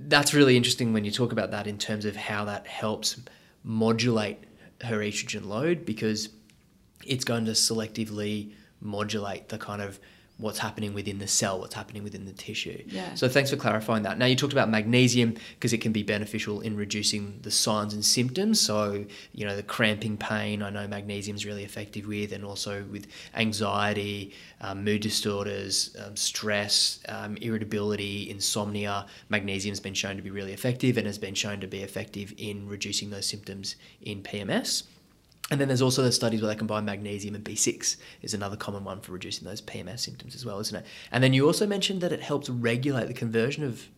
that's 0.08 0.34
really 0.34 0.56
interesting 0.56 0.92
when 0.92 1.04
you 1.04 1.10
talk 1.10 1.32
about 1.32 1.50
that 1.50 1.66
in 1.66 1.78
terms 1.78 2.04
of 2.04 2.14
how 2.14 2.44
that 2.44 2.66
helps 2.66 3.20
modulate 3.64 4.38
her 4.82 4.98
estrogen 4.98 5.46
load 5.46 5.84
because 5.84 6.28
it's 7.04 7.24
going 7.24 7.46
to 7.46 7.52
selectively 7.52 8.52
modulate 8.80 9.48
the 9.48 9.58
kind 9.58 9.82
of 9.82 9.98
what's 10.38 10.58
happening 10.58 10.92
within 10.92 11.18
the 11.18 11.26
cell, 11.26 11.58
what's 11.58 11.74
happening 11.74 12.04
within 12.04 12.26
the 12.26 12.32
tissue. 12.32 12.82
Yeah. 12.86 13.14
So 13.14 13.26
thanks 13.26 13.50
for 13.50 13.56
clarifying 13.56 14.02
that. 14.02 14.18
Now 14.18 14.26
you 14.26 14.36
talked 14.36 14.52
about 14.52 14.68
magnesium 14.68 15.34
because 15.54 15.72
it 15.72 15.78
can 15.78 15.92
be 15.92 16.02
beneficial 16.02 16.60
in 16.60 16.76
reducing 16.76 17.38
the 17.42 17.50
signs 17.50 17.94
and 17.94 18.04
symptoms. 18.04 18.60
So 18.60 19.06
you 19.32 19.46
know 19.46 19.56
the 19.56 19.62
cramping 19.62 20.18
pain, 20.18 20.62
I 20.62 20.70
know 20.70 20.86
magnesium 20.86 21.36
is 21.36 21.46
really 21.46 21.64
effective 21.64 22.06
with, 22.06 22.32
and 22.32 22.44
also 22.44 22.84
with 22.84 23.06
anxiety, 23.34 24.34
um, 24.60 24.84
mood 24.84 25.00
disorders, 25.00 25.96
um, 26.04 26.16
stress, 26.16 27.00
um, 27.08 27.36
irritability, 27.38 28.28
insomnia. 28.28 29.06
Magnesium's 29.30 29.80
been 29.80 29.94
shown 29.94 30.16
to 30.16 30.22
be 30.22 30.30
really 30.30 30.52
effective 30.52 30.98
and 30.98 31.06
has 31.06 31.18
been 31.18 31.34
shown 31.34 31.60
to 31.60 31.66
be 31.66 31.82
effective 31.82 32.34
in 32.36 32.68
reducing 32.68 33.08
those 33.08 33.26
symptoms 33.26 33.76
in 34.02 34.22
PMS. 34.22 34.82
And 35.50 35.60
then 35.60 35.68
there's 35.68 35.82
also 35.82 36.02
the 36.02 36.10
studies 36.10 36.42
where 36.42 36.48
they 36.48 36.58
combine 36.58 36.84
magnesium 36.84 37.34
and 37.34 37.44
B6 37.44 37.96
is 38.22 38.34
another 38.34 38.56
common 38.56 38.82
one 38.82 39.00
for 39.00 39.12
reducing 39.12 39.46
those 39.46 39.62
PMS 39.62 40.00
symptoms 40.00 40.34
as 40.34 40.44
well, 40.44 40.58
isn't 40.58 40.76
it? 40.76 40.84
And 41.12 41.22
then 41.22 41.32
you 41.32 41.46
also 41.46 41.66
mentioned 41.66 42.00
that 42.00 42.12
it 42.12 42.20
helps 42.20 42.48
regulate 42.50 43.06
the 43.06 43.14
conversion 43.14 43.62
of 43.62 43.88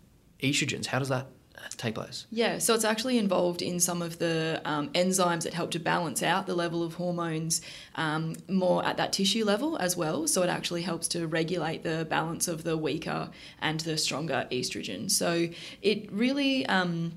estrogens. 0.43 0.87
How 0.87 0.99
does 0.99 1.09
that 1.09 1.29
take 1.77 1.95
place? 1.95 2.27
Yeah, 2.31 2.59
so 2.59 2.75
it's 2.75 2.85
actually 2.85 3.19
involved 3.19 3.63
in 3.63 3.81
some 3.81 4.03
of 4.03 4.19
the 4.19 4.61
um, 4.65 4.91
enzymes 4.91 5.45
that 5.45 5.55
help 5.55 5.71
to 5.73 5.79
balance 5.79 6.23
out 6.23 6.47
the 6.47 6.55
level 6.55 6.83
of 6.83 6.95
hormones 6.95 7.61
um, 7.95 8.37
more 8.49 8.85
at 8.85 8.97
that 8.97 9.13
tissue 9.13 9.45
level 9.45 9.77
as 9.79 9.97
well. 9.97 10.27
So 10.27 10.43
it 10.43 10.49
actually 10.49 10.83
helps 10.83 11.09
to 11.09 11.27
regulate 11.27 11.83
the 11.83 12.07
balance 12.09 12.49
of 12.49 12.65
the 12.65 12.77
weaker 12.77 13.31
and 13.61 13.81
the 13.81 13.97
stronger 13.97 14.47
estrogen. 14.51 15.11
So 15.11 15.49
it 15.83 16.13
really. 16.13 16.67
Um, 16.67 17.13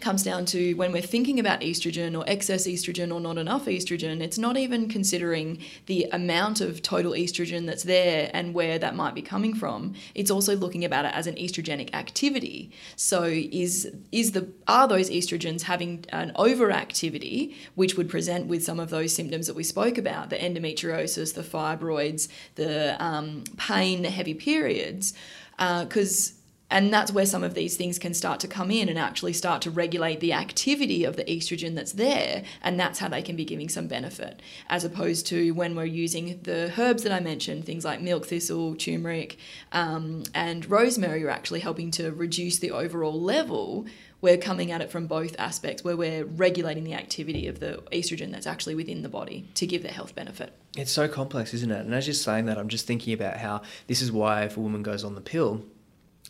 comes 0.00 0.22
down 0.22 0.44
to 0.46 0.74
when 0.74 0.92
we're 0.92 1.02
thinking 1.02 1.38
about 1.38 1.60
estrogen 1.60 2.18
or 2.18 2.24
excess 2.26 2.66
estrogen 2.66 3.12
or 3.14 3.20
not 3.20 3.38
enough 3.38 3.66
estrogen, 3.66 4.20
it's 4.20 4.38
not 4.38 4.56
even 4.56 4.88
considering 4.88 5.58
the 5.86 6.06
amount 6.12 6.60
of 6.60 6.82
total 6.82 7.12
estrogen 7.12 7.66
that's 7.66 7.84
there 7.84 8.30
and 8.34 8.54
where 8.54 8.78
that 8.78 8.96
might 8.96 9.14
be 9.14 9.22
coming 9.22 9.54
from. 9.54 9.94
It's 10.14 10.30
also 10.30 10.56
looking 10.56 10.84
about 10.84 11.04
it 11.04 11.14
as 11.14 11.26
an 11.26 11.36
estrogenic 11.36 11.94
activity. 11.94 12.70
So 12.96 13.24
is 13.24 13.92
is 14.10 14.32
the 14.32 14.48
are 14.66 14.88
those 14.88 15.10
estrogens 15.10 15.62
having 15.62 16.04
an 16.10 16.32
overactivity 16.36 17.54
which 17.74 17.96
would 17.96 18.08
present 18.08 18.46
with 18.46 18.64
some 18.64 18.80
of 18.80 18.90
those 18.90 19.14
symptoms 19.14 19.46
that 19.46 19.54
we 19.54 19.64
spoke 19.64 19.98
about, 19.98 20.30
the 20.30 20.36
endometriosis, 20.36 21.34
the 21.34 21.42
fibroids, 21.42 22.28
the 22.56 23.02
um, 23.02 23.44
pain, 23.56 24.02
the 24.02 24.10
heavy 24.10 24.34
periods, 24.34 25.14
because 25.58 26.34
and 26.70 26.92
that's 26.92 27.12
where 27.12 27.26
some 27.26 27.44
of 27.44 27.54
these 27.54 27.76
things 27.76 27.98
can 27.98 28.14
start 28.14 28.40
to 28.40 28.48
come 28.48 28.70
in 28.70 28.88
and 28.88 28.98
actually 28.98 29.32
start 29.32 29.62
to 29.62 29.70
regulate 29.70 30.20
the 30.20 30.32
activity 30.32 31.04
of 31.04 31.16
the 31.16 31.24
estrogen 31.24 31.74
that's 31.74 31.92
there. 31.92 32.42
And 32.62 32.80
that's 32.80 32.98
how 32.98 33.08
they 33.08 33.22
can 33.22 33.36
be 33.36 33.44
giving 33.44 33.68
some 33.68 33.86
benefit, 33.86 34.40
as 34.68 34.84
opposed 34.84 35.26
to 35.28 35.52
when 35.52 35.76
we're 35.76 35.84
using 35.84 36.40
the 36.42 36.72
herbs 36.78 37.02
that 37.02 37.12
I 37.12 37.20
mentioned, 37.20 37.64
things 37.64 37.84
like 37.84 38.00
milk 38.00 38.26
thistle, 38.26 38.74
turmeric, 38.74 39.38
um, 39.72 40.24
and 40.34 40.68
rosemary 40.68 41.24
are 41.24 41.30
actually 41.30 41.60
helping 41.60 41.90
to 41.92 42.10
reduce 42.12 42.58
the 42.58 42.70
overall 42.70 43.20
level. 43.20 43.86
We're 44.20 44.38
coming 44.38 44.72
at 44.72 44.80
it 44.80 44.90
from 44.90 45.06
both 45.06 45.36
aspects, 45.38 45.84
where 45.84 45.98
we're 45.98 46.24
regulating 46.24 46.84
the 46.84 46.94
activity 46.94 47.46
of 47.46 47.60
the 47.60 47.82
estrogen 47.92 48.32
that's 48.32 48.46
actually 48.46 48.74
within 48.74 49.02
the 49.02 49.10
body 49.10 49.46
to 49.54 49.66
give 49.66 49.82
the 49.82 49.88
health 49.88 50.14
benefit. 50.14 50.54
It's 50.76 50.90
so 50.90 51.08
complex, 51.08 51.52
isn't 51.52 51.70
it? 51.70 51.84
And 51.84 51.94
as 51.94 52.06
you're 52.06 52.14
saying 52.14 52.46
that, 52.46 52.56
I'm 52.56 52.68
just 52.68 52.86
thinking 52.86 53.12
about 53.12 53.36
how 53.36 53.62
this 53.86 54.00
is 54.00 54.10
why 54.10 54.44
if 54.44 54.56
a 54.56 54.60
woman 54.60 54.82
goes 54.82 55.04
on 55.04 55.14
the 55.14 55.20
pill, 55.20 55.62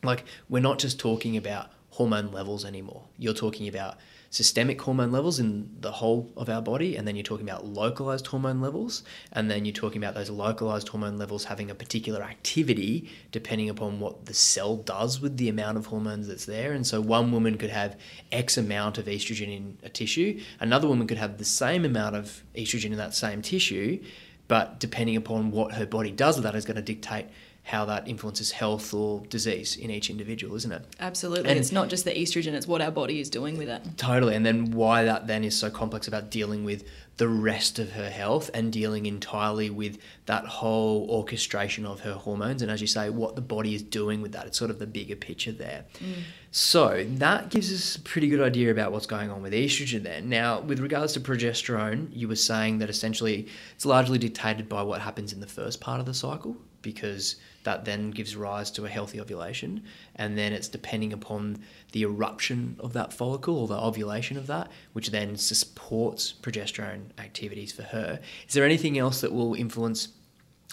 like 0.04 0.24
we're 0.48 0.60
not 0.60 0.78
just 0.78 0.98
talking 0.98 1.36
about 1.36 1.70
hormone 1.90 2.32
levels 2.32 2.64
anymore. 2.64 3.04
You're 3.18 3.34
talking 3.34 3.68
about 3.68 3.98
systemic 4.30 4.82
hormone 4.82 5.12
levels 5.12 5.38
in 5.38 5.70
the 5.80 5.92
whole 5.92 6.28
of 6.36 6.48
our 6.48 6.60
body, 6.60 6.96
and 6.96 7.06
then 7.06 7.14
you're 7.14 7.22
talking 7.22 7.48
about 7.48 7.64
localized 7.64 8.26
hormone 8.26 8.60
levels, 8.60 9.04
and 9.30 9.48
then 9.48 9.64
you're 9.64 9.72
talking 9.72 10.02
about 10.02 10.12
those 10.16 10.28
localized 10.28 10.88
hormone 10.88 11.16
levels 11.18 11.44
having 11.44 11.70
a 11.70 11.74
particular 11.74 12.20
activity 12.20 13.08
depending 13.30 13.68
upon 13.68 14.00
what 14.00 14.26
the 14.26 14.34
cell 14.34 14.74
does 14.74 15.20
with 15.20 15.36
the 15.36 15.48
amount 15.48 15.78
of 15.78 15.86
hormones 15.86 16.26
that's 16.26 16.46
there. 16.46 16.72
And 16.72 16.84
so 16.84 17.00
one 17.00 17.30
woman 17.30 17.56
could 17.56 17.70
have 17.70 17.96
X 18.32 18.58
amount 18.58 18.98
of 18.98 19.06
estrogen 19.06 19.56
in 19.56 19.78
a 19.84 19.88
tissue, 19.88 20.40
another 20.58 20.88
woman 20.88 21.06
could 21.06 21.18
have 21.18 21.38
the 21.38 21.44
same 21.44 21.84
amount 21.84 22.16
of 22.16 22.42
estrogen 22.56 22.86
in 22.86 22.96
that 22.96 23.14
same 23.14 23.40
tissue, 23.40 24.02
but 24.48 24.80
depending 24.80 25.14
upon 25.14 25.52
what 25.52 25.74
her 25.74 25.86
body 25.86 26.10
does 26.10 26.36
with 26.36 26.42
that 26.42 26.56
is 26.56 26.64
going 26.64 26.74
to 26.74 26.82
dictate 26.82 27.26
how 27.64 27.86
that 27.86 28.06
influences 28.06 28.50
health 28.50 28.92
or 28.92 29.22
disease 29.30 29.76
in 29.76 29.90
each 29.90 30.10
individual, 30.10 30.54
isn't 30.54 30.70
it? 30.70 30.84
Absolutely. 31.00 31.48
And- 31.48 31.58
it's 31.58 31.72
not 31.72 31.88
just 31.88 32.04
the 32.04 32.10
estrogen, 32.10 32.52
it's 32.52 32.68
what 32.68 32.82
our 32.82 32.90
body 32.90 33.20
is 33.20 33.30
doing 33.30 33.56
with 33.56 33.70
it. 33.70 33.82
Totally. 33.96 34.34
And 34.34 34.44
then 34.44 34.70
why 34.72 35.04
that 35.04 35.26
then 35.26 35.44
is 35.44 35.58
so 35.58 35.70
complex 35.70 36.06
about 36.06 36.30
dealing 36.30 36.64
with 36.64 36.84
the 37.16 37.26
rest 37.26 37.78
of 37.78 37.92
her 37.92 38.10
health 38.10 38.50
and 38.52 38.70
dealing 38.70 39.06
entirely 39.06 39.70
with 39.70 39.98
that 40.26 40.44
whole 40.44 41.08
orchestration 41.08 41.86
of 41.86 42.00
her 42.00 42.12
hormones. 42.12 42.60
And 42.60 42.70
as 42.70 42.82
you 42.82 42.86
say, 42.86 43.08
what 43.08 43.34
the 43.34 43.40
body 43.40 43.74
is 43.74 43.82
doing 43.82 44.20
with 44.20 44.32
that. 44.32 44.46
It's 44.46 44.58
sort 44.58 44.70
of 44.70 44.78
the 44.78 44.86
bigger 44.86 45.16
picture 45.16 45.52
there. 45.52 45.84
Mm. 46.00 46.22
So 46.50 47.06
that 47.12 47.48
gives 47.48 47.72
us 47.72 47.96
a 47.96 48.00
pretty 48.00 48.28
good 48.28 48.42
idea 48.42 48.72
about 48.72 48.92
what's 48.92 49.06
going 49.06 49.30
on 49.30 49.40
with 49.40 49.54
estrogen 49.54 50.02
then. 50.02 50.28
Now, 50.28 50.60
with 50.60 50.80
regards 50.80 51.14
to 51.14 51.20
progesterone, 51.20 52.08
you 52.12 52.28
were 52.28 52.36
saying 52.36 52.78
that 52.80 52.90
essentially 52.90 53.48
it's 53.74 53.86
largely 53.86 54.18
dictated 54.18 54.68
by 54.68 54.82
what 54.82 55.00
happens 55.00 55.32
in 55.32 55.40
the 55.40 55.46
first 55.46 55.80
part 55.80 55.98
of 55.98 56.04
the 56.04 56.14
cycle 56.14 56.56
because 56.82 57.36
that 57.64 57.84
then 57.84 58.10
gives 58.10 58.36
rise 58.36 58.70
to 58.72 58.84
a 58.84 58.88
healthy 58.88 59.20
ovulation. 59.20 59.82
And 60.16 60.38
then 60.38 60.52
it's 60.52 60.68
depending 60.68 61.12
upon 61.12 61.58
the 61.92 62.02
eruption 62.02 62.76
of 62.78 62.92
that 62.92 63.12
follicle 63.12 63.58
or 63.58 63.66
the 63.66 63.78
ovulation 63.78 64.36
of 64.36 64.46
that, 64.46 64.70
which 64.92 65.10
then 65.10 65.36
supports 65.36 66.34
progesterone 66.40 67.06
activities 67.18 67.72
for 67.72 67.82
her. 67.82 68.20
Is 68.46 68.54
there 68.54 68.64
anything 68.64 68.98
else 68.98 69.20
that 69.20 69.32
will 69.32 69.54
influence? 69.54 70.08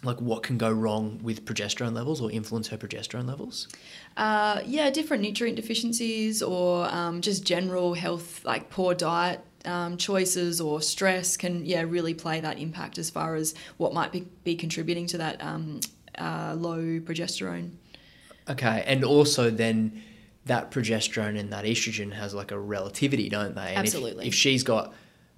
Like 0.03 0.19
what 0.19 0.41
can 0.41 0.57
go 0.57 0.71
wrong 0.71 1.19
with 1.21 1.45
progesterone 1.45 1.93
levels 1.93 2.21
or 2.21 2.31
influence 2.31 2.69
her 2.69 2.77
progesterone 2.77 3.27
levels? 3.27 3.67
Uh, 4.17 4.61
yeah, 4.65 4.89
different 4.89 5.21
nutrient 5.21 5.55
deficiencies 5.55 6.41
or 6.41 6.87
um, 6.87 7.21
just 7.21 7.43
general 7.45 7.93
health, 7.93 8.43
like 8.43 8.71
poor 8.71 8.95
diet 8.95 9.45
um, 9.65 9.97
choices 9.97 10.59
or 10.59 10.81
stress 10.81 11.37
can 11.37 11.65
yeah 11.65 11.81
really 11.81 12.13
play 12.13 12.39
that 12.39 12.57
impact 12.57 12.97
as 12.97 13.09
far 13.09 13.35
as 13.35 13.53
what 13.77 13.93
might 13.93 14.11
be, 14.11 14.27
be 14.43 14.55
contributing 14.55 15.05
to 15.07 15.19
that 15.19 15.41
um, 15.43 15.79
uh, 16.21 16.55
low 16.55 16.99
progesterone. 16.99 17.71
Okay, 18.49 18.83
and 18.85 19.03
also 19.03 19.49
then 19.49 20.01
that 20.45 20.71
progesterone 20.71 21.39
and 21.39 21.51
that 21.53 21.65
estrogen 21.65 22.13
has 22.13 22.33
like 22.33 22.51
a 22.51 22.59
relativity, 22.59 23.29
don't 23.29 23.55
they? 23.55 23.69
And 23.69 23.79
Absolutely. 23.79 24.25
If, 24.25 24.33
if 24.33 24.35
she's 24.35 24.63
got 24.63 24.93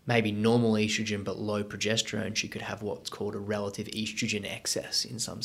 maybe 0.05 0.31
normal 0.31 0.73
estrogen 0.73 1.23
but 1.23 1.39
low 1.39 1.63
progesterone, 1.63 2.35
she 2.35 2.47
could 2.47 2.61
have 2.61 2.81
what's 2.81 3.09
called 3.09 3.35
a 3.35 3.39
relative 3.39 3.87
estrogen 3.87 4.45
excess 4.49 5.05
in 5.05 5.17
some 5.17 5.39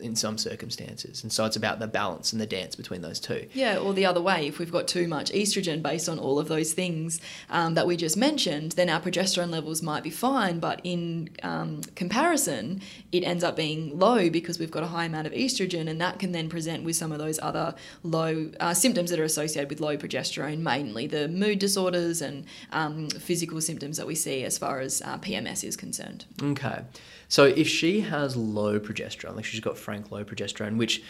in 0.00 0.16
some 0.16 0.36
circumstances. 0.36 1.22
And 1.22 1.32
so 1.32 1.44
it's 1.44 1.56
about 1.56 1.78
the 1.78 1.86
balance 1.86 2.32
and 2.32 2.40
the 2.40 2.46
dance 2.46 2.74
between 2.74 3.02
those 3.02 3.20
two. 3.20 3.46
Yeah, 3.52 3.78
or 3.78 3.94
the 3.94 4.06
other 4.06 4.20
way, 4.20 4.48
if 4.48 4.58
we've 4.58 4.72
got 4.72 4.88
too 4.88 5.06
much 5.06 5.30
estrogen 5.32 5.80
based 5.82 6.08
on 6.08 6.18
all 6.18 6.38
of 6.38 6.48
those 6.48 6.72
things 6.72 7.20
um, 7.50 7.74
that 7.74 7.86
we 7.86 7.96
just 7.96 8.16
mentioned, 8.16 8.72
then 8.72 8.88
our 8.88 9.00
progesterone 9.00 9.50
levels 9.50 9.80
might 9.82 10.02
be 10.02 10.10
fine, 10.10 10.58
but 10.58 10.80
in 10.82 11.30
um, 11.42 11.82
comparison, 11.94 12.80
it 13.12 13.22
ends 13.22 13.44
up 13.44 13.54
being 13.54 13.96
low 13.98 14.28
because 14.28 14.58
we've 14.58 14.70
got 14.70 14.82
a 14.82 14.88
high 14.88 15.04
amount 15.04 15.28
of 15.28 15.32
estrogen, 15.32 15.88
and 15.88 16.00
that 16.00 16.18
can 16.18 16.32
then 16.32 16.48
present 16.48 16.82
with 16.82 16.96
some 16.96 17.12
of 17.12 17.18
those 17.18 17.38
other 17.40 17.74
low 18.02 18.50
uh, 18.58 18.74
symptoms 18.74 19.10
that 19.10 19.20
are 19.20 19.24
associated 19.24 19.70
with 19.70 19.80
low 19.80 19.96
progesterone, 19.96 20.58
mainly 20.58 21.06
the 21.06 21.28
mood 21.28 21.60
disorders 21.60 22.20
and 22.20 22.44
um, 22.72 23.08
physical 23.08 23.60
symptoms 23.60 23.99
that 24.00 24.06
we 24.06 24.14
see 24.14 24.44
as 24.44 24.56
far 24.56 24.80
as 24.80 25.02
uh, 25.02 25.18
PMS 25.18 25.62
is 25.62 25.76
concerned. 25.76 26.24
Okay. 26.42 26.80
So 27.28 27.44
if 27.44 27.68
she 27.68 28.00
has 28.00 28.34
low 28.34 28.80
progesterone, 28.80 29.36
like 29.36 29.44
she's 29.44 29.60
got 29.60 29.76
frank 29.76 30.10
low 30.10 30.24
progesterone, 30.24 30.78
which 30.78 31.02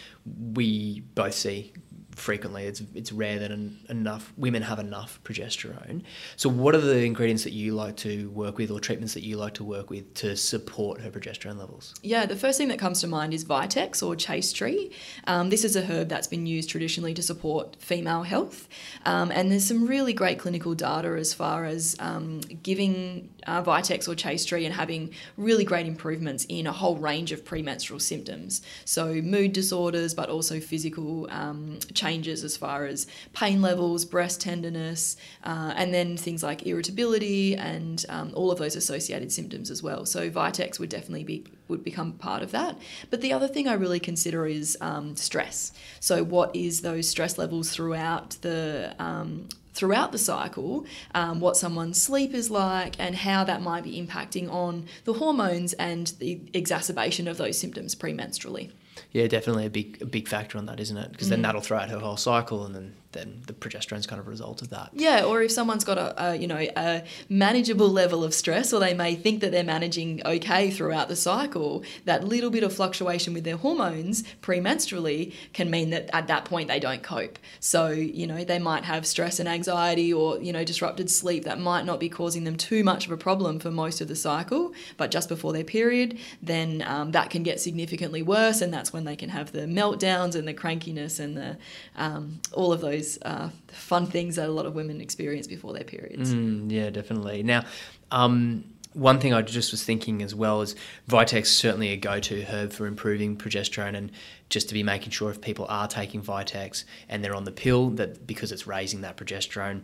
we 0.55 1.05
both 1.15 1.35
see 1.35 1.73
frequently, 2.21 2.65
it's 2.65 2.83
it's 2.95 3.13
rare 3.13 3.39
that 3.39 3.51
en- 3.51 3.79
enough 3.89 4.33
women 4.37 4.63
have 4.63 4.79
enough 4.79 5.21
progesterone. 5.25 6.03
So 6.37 6.49
what 6.49 6.75
are 6.75 6.81
the 6.81 7.05
ingredients 7.05 7.45
that 7.45 7.53
you 7.53 7.75
like 7.75 7.97
to 7.99 8.31
work 8.31 8.59
with, 8.59 8.71
or 8.71 8.81
treatments 8.81 9.15
that 9.15 9.23
you 9.23 9.37
like 9.37 9.55
to 9.55 9.65
work 9.65 9.91
with 9.91 10.15
to 10.15 10.37
support 10.37 11.01
her 11.01 11.11
progesterone 11.11 11.59
levels? 11.59 11.95
Yeah, 12.03 12.27
the 12.27 12.37
first 12.37 12.59
thing 12.59 12.69
that 12.69 12.79
comes 12.79 13.01
to 13.01 13.07
mind 13.07 13.35
is 13.35 13.45
Vitex 13.45 14.03
or 14.07 14.15
chaste 14.17 14.57
tree. 14.57 14.93
Um, 15.27 15.51
this 15.51 15.65
is 15.65 15.77
a 15.77 15.83
herb 15.83 16.09
that's 16.09 16.27
been 16.27 16.47
used 16.47 16.71
traditionally 16.71 17.15
to 17.15 17.23
support 17.23 17.77
female 17.81 18.23
health, 18.23 18.69
um, 19.05 19.31
and 19.33 19.51
there's 19.51 19.67
some 19.67 19.87
really 19.87 20.13
great 20.13 20.39
clinical 20.39 20.75
data 20.75 21.09
as 21.19 21.35
far 21.35 21.65
as 21.65 21.97
um, 22.01 22.41
giving 22.63 23.31
uh, 23.47 23.63
Vitex 23.63 24.09
or 24.09 24.15
chaste 24.15 24.49
tree 24.49 24.65
and 24.67 24.75
having 24.75 25.13
really 25.37 25.65
great 25.65 25.87
improvements 25.87 26.45
in 26.49 26.67
a 26.67 26.73
whole 26.73 26.97
range 26.97 27.33
of 27.33 27.45
premenstrual 27.45 28.01
symptoms. 28.01 28.63
So 28.85 29.15
mood 29.15 29.53
disorders, 29.53 30.15
but 30.15 30.29
also 30.29 30.61
physical 30.61 31.29
um, 31.31 31.79
changes 32.11 32.45
as 32.45 32.57
far 32.57 32.87
as 32.87 33.07
pain 33.33 33.63
levels, 33.63 34.05
breast 34.05 34.41
tenderness, 34.41 35.17
uh, 35.45 35.73
and 35.77 35.95
then 35.95 36.17
things 36.17 36.43
like 36.43 36.67
irritability 36.67 37.55
and 37.55 38.05
um, 38.09 38.33
all 38.35 38.51
of 38.51 38.59
those 38.59 38.77
associated 38.77 39.31
symptoms 39.31 39.71
as 39.71 39.83
well. 39.83 40.05
So 40.05 40.31
Vitex 40.31 40.79
would 40.79 40.91
definitely 40.91 41.25
be 41.25 41.45
would 41.69 41.85
become 41.85 42.13
part 42.13 42.43
of 42.43 42.51
that. 42.51 42.77
But 43.11 43.21
the 43.21 43.33
other 43.33 43.47
thing 43.47 43.69
I 43.69 43.75
really 43.75 44.01
consider 44.01 44.45
is 44.45 44.77
um, 44.81 45.15
stress. 45.15 45.73
So 46.01 46.25
what 46.25 46.55
is 46.55 46.81
those 46.81 47.09
stress 47.09 47.39
levels 47.39 47.71
throughout 47.71 48.31
the 48.43 48.95
um, 48.99 49.49
throughout 49.73 50.11
the 50.11 50.19
cycle, 50.19 50.85
um, 51.15 51.39
what 51.41 51.57
someone's 51.57 52.03
sleep 52.03 52.35
is 52.35 52.51
like, 52.51 52.99
and 52.99 53.15
how 53.15 53.45
that 53.45 53.63
might 53.63 53.85
be 53.85 54.05
impacting 54.05 54.53
on 54.53 54.87
the 55.05 55.15
hormones 55.15 55.73
and 55.75 56.09
the 56.19 56.41
exacerbation 56.53 57.29
of 57.29 57.37
those 57.37 57.57
symptoms 57.57 57.95
premenstrually. 57.95 58.73
Yeah, 59.13 59.27
definitely 59.27 59.67
a 59.67 59.71
big 59.71 60.01
a 60.01 60.07
big 60.07 60.29
factor 60.29 60.57
on 60.57 60.67
that, 60.67 60.79
isn't 60.79 60.97
it? 60.97 61.11
Because 61.11 61.29
then 61.29 61.41
mm. 61.41 61.43
that'll 61.43 61.61
throw 61.61 61.79
out 61.79 61.91
her 61.91 61.99
whole 61.99 62.17
cycle, 62.17 62.65
and 62.65 62.75
then 62.75 62.95
then 63.13 63.43
the 63.47 63.53
progesterone's 63.53 64.07
kind 64.07 64.21
of 64.21 64.27
a 64.27 64.31
result 64.31 64.63
of 64.63 64.71
that. 64.71 64.91
Yeah, 64.93 65.25
or 65.25 65.43
if 65.43 65.51
someone's 65.51 65.85
got 65.85 65.99
a, 65.99 66.31
a 66.31 66.37
you 66.37 66.47
know 66.47 66.67
a 66.77 67.03
manageable 67.29 67.89
level 67.89 68.23
of 68.23 68.33
stress, 68.33 68.73
or 68.73 68.79
they 68.79 68.95
may 68.95 69.15
think 69.15 69.41
that 69.41 69.51
they're 69.51 69.65
managing 69.65 70.23
okay 70.25 70.71
throughout 70.71 71.09
the 71.09 71.17
cycle, 71.17 71.83
that 72.05 72.25
little 72.25 72.51
bit 72.51 72.63
of 72.63 72.73
fluctuation 72.73 73.35
with 73.35 73.45
their 73.45 73.57
hormones 73.57 74.23
premenstrually 74.43 75.33
can 75.53 75.71
mean 75.71 75.91
that 75.91 76.09
at 76.13 76.29
that 76.29 76.45
point 76.45 76.69
they 76.69 76.79
don't 76.79 77.03
cope. 77.03 77.39
So 77.59 77.89
you 77.89 78.27
know 78.27 78.45
they 78.45 78.59
might 78.59 78.85
have 78.85 79.07
stress 79.07 79.41
and 79.41 79.49
anxiety, 79.49 80.13
or 80.13 80.39
you 80.39 80.53
know 80.53 80.65
disrupted 80.65 81.11
sleep 81.11 81.45
that 81.45 81.59
might 81.59 81.85
not 81.85 81.99
be 81.99 82.09
causing 82.09 82.45
them 82.45 82.57
too 82.57 82.85
much 82.85 83.07
of 83.07 83.13
a 83.13 83.17
problem 83.17 83.59
for 83.59 83.73
most 83.73 84.01
of 84.01 84.07
the 84.07 84.17
cycle, 84.17 84.73
but 84.97 85.11
just 85.11 85.29
before 85.29 85.53
their 85.53 85.65
period, 85.65 86.19
then 86.41 86.85
um, 86.87 87.11
that 87.11 87.31
can 87.31 87.43
get 87.43 87.61
significantly 87.61 88.23
worse, 88.23 88.61
and 88.61 88.73
that's 88.73 88.93
when 88.93 89.05
they 89.05 89.17
can 89.17 89.31
have 89.31 89.51
the 89.51 89.63
meltdowns 89.63 90.37
and 90.37 90.47
the 90.47 90.55
crankiness 90.55 91.19
and 91.19 91.37
the 91.37 91.57
um, 91.97 92.41
all 92.53 92.73
of 92.73 92.81
those 92.81 93.00
uh, 93.23 93.51
fun 93.69 94.07
things 94.07 94.37
that 94.37 94.49
a 94.49 94.53
lot 94.53 94.67
of 94.67 94.75
women 94.75 95.01
experience 95.01 95.47
before 95.47 95.73
their 95.73 95.85
periods. 95.85 96.35
Mm, 96.35 96.71
yeah, 96.71 96.91
definitely. 96.91 97.43
Now, 97.43 97.65
um, 98.11 98.65
one 98.93 99.21
thing 99.21 99.33
I 99.33 99.43
just 99.43 99.71
was 99.71 99.85
thinking 99.85 100.23
as 100.23 100.35
well 100.35 100.63
is 100.63 100.75
Vitex 101.09 101.47
certainly 101.47 101.91
a 101.91 101.97
go-to 101.97 102.43
herb 102.43 102.73
for 102.73 102.87
improving 102.87 103.37
progesterone, 103.37 103.97
and 103.97 104.11
just 104.49 104.69
to 104.69 104.75
be 104.75 104.83
making 104.83 105.11
sure 105.11 105.31
if 105.31 105.41
people 105.41 105.67
are 105.69 105.87
taking 105.87 106.23
Vitex 106.23 106.85
and 107.09 107.25
they're 107.25 107.37
on 107.37 107.45
the 107.45 107.53
pill 107.53 107.91
that 107.91 108.27
because 108.27 108.51
it's 108.51 108.67
raising 108.67 109.03
that 109.03 109.17
progesterone. 109.17 109.83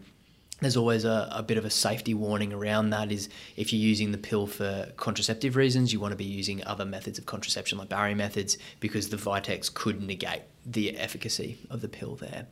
There's 0.61 0.77
always 0.77 1.05
a, 1.05 1.29
a 1.33 1.43
bit 1.43 1.59
of 1.59 1.67
a 1.67 1.71
safety 1.71 2.15
warning 2.15 2.53
around 2.53 2.91
that 2.91 3.13
is 3.13 3.29
if 3.57 3.73
you're 3.73 3.83
using 3.83 4.13
the 4.13 4.19
pill 4.19 4.47
for 4.47 4.91
contraceptive 4.97 5.55
reasons, 5.55 5.93
you 5.93 6.01
want 6.01 6.13
to 6.13 6.17
be 6.17 6.25
using 6.25 6.65
other 6.65 6.87
methods 6.87 7.19
of 7.19 7.27
contraception 7.27 7.77
like 7.77 7.91
barrier 7.91 8.17
methods 8.17 8.57
because 8.81 9.11
the 9.11 9.19
Vitex 9.19 9.73
could 9.73 10.03
negate 10.03 10.43
the 10.65 10.97
efficacy 10.99 11.59
of 11.71 11.81
the 11.81 11.89
pill 11.89 12.17
there. 12.17 12.47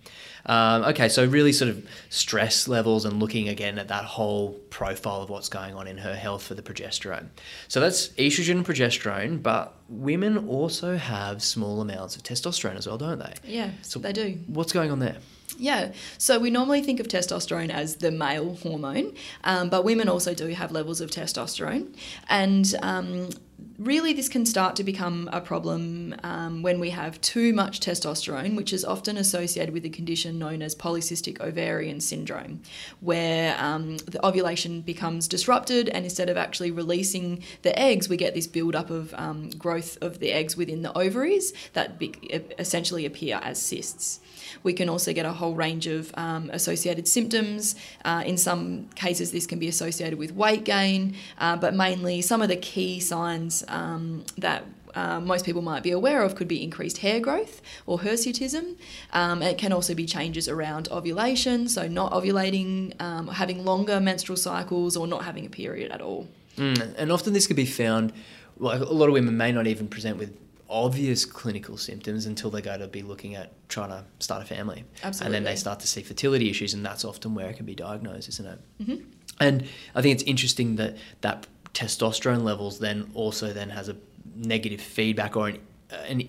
Um, 0.47 0.85
okay, 0.85 1.09
so 1.09 1.25
really 1.25 1.53
sort 1.53 1.71
of 1.71 1.89
stress 2.11 2.69
levels 2.69 3.05
and 3.07 3.19
looking 3.19 3.49
again 3.49 3.79
at 3.79 3.89
that 3.89 4.05
whole 4.05 4.53
profile 4.71 5.23
of 5.23 5.31
what's 5.31 5.49
going 5.49 5.75
on 5.75 5.87
in 5.89 5.99
her 5.99 6.15
health 6.15 6.43
for 6.45 6.55
the 6.55 6.63
progesterone. 6.63 7.29
So 7.69 7.81
that's 7.81 8.09
estrogen 8.11 8.57
and 8.57 8.67
progesterone, 8.67 9.43
but 9.43 9.75
women 9.89 10.47
also 10.47 10.97
have 10.97 11.43
small 11.43 11.81
amounts 11.81 12.17
of 12.17 12.23
testosterone 12.23 12.77
as 12.77 12.87
well, 12.87 12.99
don't 12.99 13.19
they? 13.19 13.35
Yeah, 13.45 13.71
So 13.83 13.99
they 13.99 14.13
do. 14.13 14.39
What's 14.47 14.73
going 14.73 14.91
on 14.93 15.01
there? 15.01 15.17
Yeah, 15.59 15.93
so 16.19 16.39
we 16.39 16.51
normally 16.51 16.83
think 16.83 17.01
of 17.01 17.09
testosterone 17.09 17.71
as 17.71 17.97
the 17.97 18.11
male 18.11 18.57
hormone, 18.57 19.15
um, 19.45 19.69
but 19.69 19.85
women 19.85 20.09
also 20.09 20.35
do 20.35 20.49
have 20.49 20.73
levels 20.73 21.01
of 21.01 21.11
testosterone. 21.11 21.95
And 22.29 22.75
um, 22.83 23.31
really, 23.79 24.13
this 24.13 24.29
can 24.29 24.47
start 24.47 24.77
to 24.77 24.85
become 24.85 25.29
a 25.33 25.41
problem 25.41 26.15
um, 26.23 26.63
when 26.63 26.81
we 26.81 26.91
have 26.91 27.21
too 27.21 27.53
much 27.53 27.81
testosterone, 27.81 28.57
which 28.57 28.73
is 28.73 28.85
often 28.85 29.17
associated 29.17 29.73
with 29.73 29.85
a 29.85 29.89
condition 29.89 30.39
known 30.39 30.61
as 30.63 30.75
polycystic 30.75 31.41
ovarian 31.41 32.01
syndrome, 32.01 32.61
where 33.01 33.57
um, 33.59 33.97
the 33.99 34.25
ovulation 34.27 34.81
becomes 34.81 35.29
disrupted, 35.29 35.89
and 35.89 36.05
instead 36.05 36.29
of 36.29 36.37
actually 36.37 36.71
releasing 36.71 37.43
the 37.63 37.79
eggs, 37.79 38.09
we 38.09 38.17
get 38.17 38.35
this 38.35 38.47
buildup 38.47 38.91
of 38.91 39.15
um, 39.15 39.51
growth 39.51 39.99
of 40.03 40.19
the 40.19 40.33
eggs 40.33 40.57
within 40.57 40.83
the 40.83 40.97
ovaries 40.99 41.53
that 41.75 41.99
be- 41.99 42.15
essentially 42.59 43.07
appear 43.07 43.41
as 43.43 43.61
cysts. 43.61 44.21
We 44.63 44.73
can 44.73 44.89
also 44.89 45.13
get 45.13 45.27
a 45.27 45.33
whole 45.33 45.55
range 45.55 45.87
of 45.87 46.13
um, 46.17 46.51
associated 46.53 47.09
symptoms. 47.09 47.75
Uh, 48.05 48.23
in 48.25 48.37
some 48.37 48.89
cases, 48.95 49.33
this 49.33 49.47
can 49.47 49.59
be 49.59 49.69
associated 49.69 50.19
with 50.19 50.33
weight 50.33 50.65
gain, 50.65 51.17
uh, 51.39 51.57
but 51.57 51.75
mainly 51.75 52.23
some 52.23 52.43
of 52.43 52.49
the 52.49 52.57
key 52.57 53.01
signs 53.01 53.65
um, 53.69 54.25
that 54.39 54.65
uh, 54.95 55.21
most 55.21 55.45
people 55.45 55.63
might 55.63 55.83
be 55.83 55.91
aware 55.91 56.23
of 56.23 56.35
could 56.35 56.49
be 56.49 56.63
increased 56.63 56.99
hair 56.99 57.21
growth 57.21 57.61
or 57.87 57.99
hirsutism. 57.99 58.77
Um, 59.13 59.43
it 59.43 59.59
can 59.59 59.73
also 59.73 59.95
be 59.95 60.07
changes 60.07 60.49
around 60.49 60.89
ovulation, 60.91 61.69
so 61.69 61.89
not 61.89 62.13
ovulating, 62.13 63.01
um, 63.01 63.29
having 63.29 63.65
longer 63.65 64.01
menstrual 64.01 64.37
cycles, 64.37 64.97
or 64.97 65.07
not 65.07 65.25
having 65.25 65.47
a 65.47 65.51
period 65.51 65.91
at 65.91 66.01
all. 66.01 66.29
Mm, 66.57 66.95
and 66.97 67.13
often 67.13 67.33
this 67.33 67.47
could 67.47 67.57
be 67.57 67.67
found, 67.67 68.13
like 68.59 68.81
a 68.81 68.85
lot 68.85 69.09
of 69.09 69.13
women 69.13 69.37
may 69.37 69.51
not 69.51 69.67
even 69.67 69.89
present 69.89 70.17
with 70.19 70.37
obvious 70.69 71.25
clinical 71.25 71.77
symptoms 71.77 72.27
until 72.27 72.51
they 72.51 72.63
go 72.63 72.77
to 72.79 72.87
be 72.87 73.03
looking 73.03 73.35
at 73.35 73.53
trying 73.69 73.91
to 73.91 74.05
start 74.19 74.43
a 74.43 74.47
family. 74.47 74.85
And 75.03 75.35
then 75.35 75.45
they 75.45 75.57
start 75.57 75.81
to 75.81 75.87
see 75.87 76.03
fertility 76.03 76.51
issues, 76.51 76.75
and 76.75 76.85
that's 76.85 77.05
often 77.05 77.35
where 77.35 77.49
it 77.49 77.57
can 77.57 77.67
be 77.67 77.75
diagnosed, 77.75 78.29
isn't 78.29 78.47
it? 78.47 78.59
Mm-hmm. 78.83 79.05
And 79.41 79.67
I 79.95 80.03
think 80.03 80.15
it's 80.15 80.23
interesting 80.25 80.77
that 80.77 80.97
that 81.21 81.47
testosterone 81.75 82.45
levels 82.45 82.79
then 82.79 83.11
also 83.15 83.53
then 83.53 83.71
has 83.71 83.89
a 83.89 83.97
negative 84.37 84.81
feedback 84.81 85.37
or 85.37 85.49
an, 85.49 85.59
an 85.91 86.29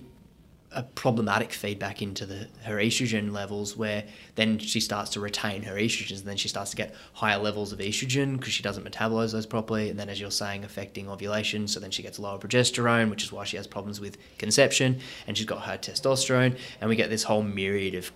a 0.76 0.82
problematic 0.82 1.54
feedback 1.54 2.02
into 2.02 2.26
the 2.26 2.46
her 2.64 2.76
estrogen 2.76 3.32
levels 3.32 3.76
where 3.76 4.04
then 4.34 4.58
she 4.58 4.78
starts 4.78 5.10
to 5.10 5.20
retain 5.20 5.62
her 5.62 5.74
estrogens 5.74 6.18
and 6.18 6.28
then 6.28 6.36
she 6.36 6.48
starts 6.48 6.70
to 6.70 6.76
get 6.76 6.94
higher 7.14 7.38
levels 7.38 7.72
of 7.72 7.78
estrogen 7.78 8.36
because 8.36 8.52
she 8.52 8.62
doesn't 8.62 8.84
metabolize 8.84 9.32
those 9.32 9.46
properly. 9.46 9.88
And 9.88 9.98
then 9.98 10.10
as 10.10 10.20
you're 10.20 10.30
saying 10.30 10.64
affecting 10.64 11.08
ovulation 11.08 11.66
so 11.66 11.80
then 11.80 11.90
she 11.90 12.02
gets 12.02 12.18
lower 12.18 12.38
progesterone 12.38 13.08
which 13.08 13.24
is 13.24 13.32
why 13.32 13.44
she 13.44 13.56
has 13.56 13.66
problems 13.66 14.00
with 14.00 14.18
conception 14.36 15.00
and 15.26 15.36
she's 15.36 15.46
got 15.46 15.60
high 15.60 15.78
testosterone. 15.78 16.58
And 16.80 16.90
we 16.90 16.94
get 16.94 17.08
this 17.08 17.22
whole 17.22 17.42
myriad 17.42 17.94
of 17.94 18.12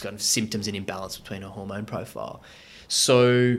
kind 0.00 0.14
of 0.14 0.20
symptoms 0.20 0.66
and 0.66 0.76
imbalance 0.76 1.16
between 1.16 1.42
her 1.42 1.48
hormone 1.48 1.86
profile. 1.86 2.42
So 2.88 3.56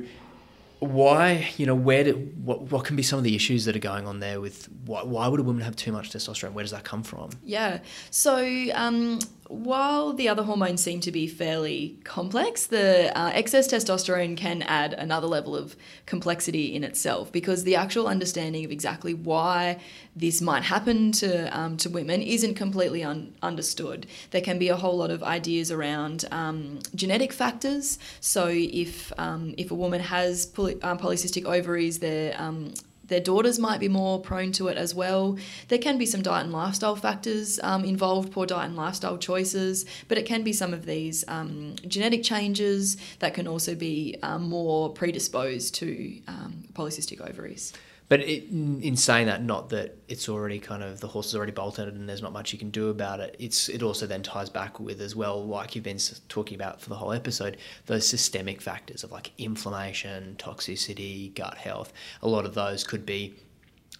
why 0.81 1.47
you 1.57 1.65
know 1.67 1.75
where 1.75 2.03
do 2.03 2.13
what, 2.43 2.63
what 2.71 2.83
can 2.83 2.95
be 2.95 3.03
some 3.03 3.19
of 3.19 3.23
the 3.23 3.35
issues 3.35 3.65
that 3.65 3.75
are 3.75 3.79
going 3.79 4.07
on 4.07 4.19
there 4.19 4.41
with 4.41 4.67
why, 4.85 5.03
why 5.03 5.27
would 5.27 5.39
a 5.39 5.43
woman 5.43 5.61
have 5.61 5.75
too 5.75 5.91
much 5.91 6.09
testosterone 6.09 6.53
where 6.53 6.63
does 6.63 6.71
that 6.71 6.83
come 6.83 7.03
from 7.03 7.29
yeah 7.43 7.77
so 8.09 8.43
um, 8.73 9.19
while 9.51 10.13
the 10.13 10.29
other 10.29 10.43
hormones 10.43 10.81
seem 10.81 11.01
to 11.01 11.11
be 11.11 11.27
fairly 11.27 11.99
complex, 12.05 12.67
the 12.67 13.15
uh, 13.17 13.31
excess 13.33 13.67
testosterone 13.67 14.37
can 14.37 14.61
add 14.61 14.93
another 14.93 15.27
level 15.27 15.57
of 15.57 15.75
complexity 16.05 16.73
in 16.73 16.85
itself 16.85 17.31
because 17.33 17.65
the 17.65 17.75
actual 17.75 18.07
understanding 18.07 18.63
of 18.63 18.71
exactly 18.71 19.13
why 19.13 19.77
this 20.15 20.41
might 20.41 20.63
happen 20.63 21.11
to 21.11 21.57
um, 21.57 21.75
to 21.77 21.89
women 21.89 22.21
isn't 22.21 22.55
completely 22.55 23.03
un- 23.03 23.35
understood. 23.41 24.07
There 24.31 24.41
can 24.41 24.57
be 24.57 24.69
a 24.69 24.77
whole 24.77 24.97
lot 24.97 25.11
of 25.11 25.21
ideas 25.21 25.69
around 25.69 26.25
um, 26.31 26.79
genetic 26.95 27.33
factors. 27.33 27.99
So 28.21 28.47
if 28.49 29.11
um, 29.17 29.53
if 29.57 29.69
a 29.69 29.75
woman 29.75 29.99
has 29.99 30.45
poly- 30.45 30.70
um, 30.81 30.97
polycystic 30.97 31.45
ovaries, 31.45 31.99
they're 31.99 32.35
um, 32.41 32.73
their 33.11 33.19
daughters 33.19 33.59
might 33.59 33.81
be 33.81 33.89
more 33.89 34.21
prone 34.21 34.53
to 34.53 34.69
it 34.69 34.77
as 34.77 34.95
well. 34.95 35.37
There 35.67 35.77
can 35.77 35.97
be 35.97 36.05
some 36.05 36.21
diet 36.21 36.45
and 36.45 36.53
lifestyle 36.53 36.95
factors 36.95 37.59
um, 37.61 37.83
involved, 37.83 38.31
poor 38.31 38.45
diet 38.45 38.67
and 38.67 38.77
lifestyle 38.77 39.17
choices, 39.17 39.85
but 40.07 40.17
it 40.17 40.25
can 40.25 40.43
be 40.43 40.53
some 40.53 40.73
of 40.73 40.85
these 40.85 41.25
um, 41.27 41.75
genetic 41.85 42.23
changes 42.23 42.95
that 43.19 43.33
can 43.33 43.49
also 43.49 43.75
be 43.75 44.17
um, 44.23 44.43
more 44.47 44.89
predisposed 44.93 45.75
to 45.75 46.21
um, 46.29 46.63
polycystic 46.73 47.19
ovaries. 47.29 47.73
But 48.11 48.19
it, 48.27 48.49
in 48.49 48.97
saying 48.97 49.27
that, 49.27 49.41
not 49.41 49.69
that 49.69 49.97
it's 50.09 50.27
already 50.27 50.59
kind 50.59 50.83
of 50.83 50.99
the 50.99 51.07
horse 51.07 51.27
is 51.27 51.35
already 51.37 51.53
bolted 51.53 51.87
and 51.87 52.09
there's 52.09 52.21
not 52.21 52.33
much 52.33 52.51
you 52.51 52.59
can 52.59 52.69
do 52.69 52.89
about 52.89 53.21
it. 53.21 53.37
It's 53.39 53.69
it 53.69 53.81
also 53.81 54.05
then 54.05 54.21
ties 54.21 54.49
back 54.49 54.81
with 54.81 54.99
as 54.99 55.15
well, 55.15 55.41
like 55.47 55.75
you've 55.75 55.85
been 55.85 55.97
talking 56.27 56.55
about 56.55 56.81
for 56.81 56.89
the 56.89 56.95
whole 56.95 57.13
episode, 57.13 57.55
those 57.85 58.05
systemic 58.05 58.59
factors 58.61 59.05
of 59.05 59.13
like 59.13 59.31
inflammation, 59.37 60.35
toxicity, 60.37 61.33
gut 61.35 61.57
health. 61.57 61.93
A 62.21 62.27
lot 62.27 62.43
of 62.43 62.53
those 62.53 62.83
could 62.83 63.05
be 63.05 63.33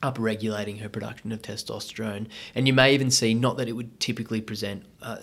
upregulating 0.03 0.81
her 0.81 0.89
production 0.89 1.31
of 1.31 1.41
testosterone, 1.41 2.27
and 2.53 2.67
you 2.67 2.73
may 2.73 2.93
even 2.93 3.11
see 3.11 3.33
not 3.33 3.55
that 3.55 3.69
it 3.69 3.77
would 3.77 3.97
typically 4.01 4.41
present. 4.41 4.83
Uh, 5.01 5.19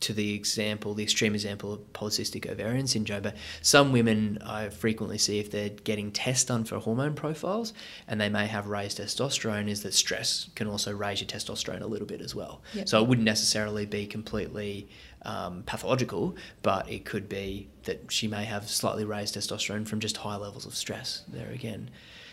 to 0.00 0.12
the 0.12 0.34
example, 0.34 0.94
the 0.94 1.02
extreme 1.02 1.34
example 1.34 1.72
of 1.72 1.92
polycystic 1.92 2.50
ovarian 2.50 2.86
syndrome, 2.86 3.22
but 3.22 3.36
some 3.60 3.92
women 3.92 4.38
I 4.44 4.68
frequently 4.68 5.18
see 5.18 5.38
if 5.38 5.50
they're 5.50 5.70
getting 5.70 6.10
tests 6.10 6.44
done 6.44 6.64
for 6.64 6.78
hormone 6.78 7.14
profiles 7.14 7.72
and 8.08 8.20
they 8.20 8.28
may 8.28 8.46
have 8.46 8.66
raised 8.66 8.98
testosterone, 8.98 9.68
is 9.68 9.82
that 9.82 9.94
stress 9.94 10.50
can 10.54 10.66
also 10.66 10.92
raise 10.92 11.20
your 11.20 11.28
testosterone 11.28 11.82
a 11.82 11.86
little 11.86 12.06
bit 12.06 12.20
as 12.20 12.34
well. 12.34 12.62
Yep. 12.74 12.88
So 12.88 13.02
it 13.02 13.08
wouldn't 13.08 13.24
necessarily 13.24 13.86
be 13.86 14.06
completely 14.06 14.88
um, 15.22 15.62
pathological, 15.64 16.36
but 16.62 16.90
it 16.90 17.04
could 17.04 17.28
be 17.28 17.68
that 17.84 18.10
she 18.10 18.28
may 18.28 18.44
have 18.44 18.68
slightly 18.68 19.04
raised 19.04 19.36
testosterone 19.36 19.86
from 19.86 20.00
just 20.00 20.18
high 20.18 20.36
levels 20.36 20.66
of 20.66 20.74
stress 20.74 21.24
there 21.28 21.50
again. 21.50 21.90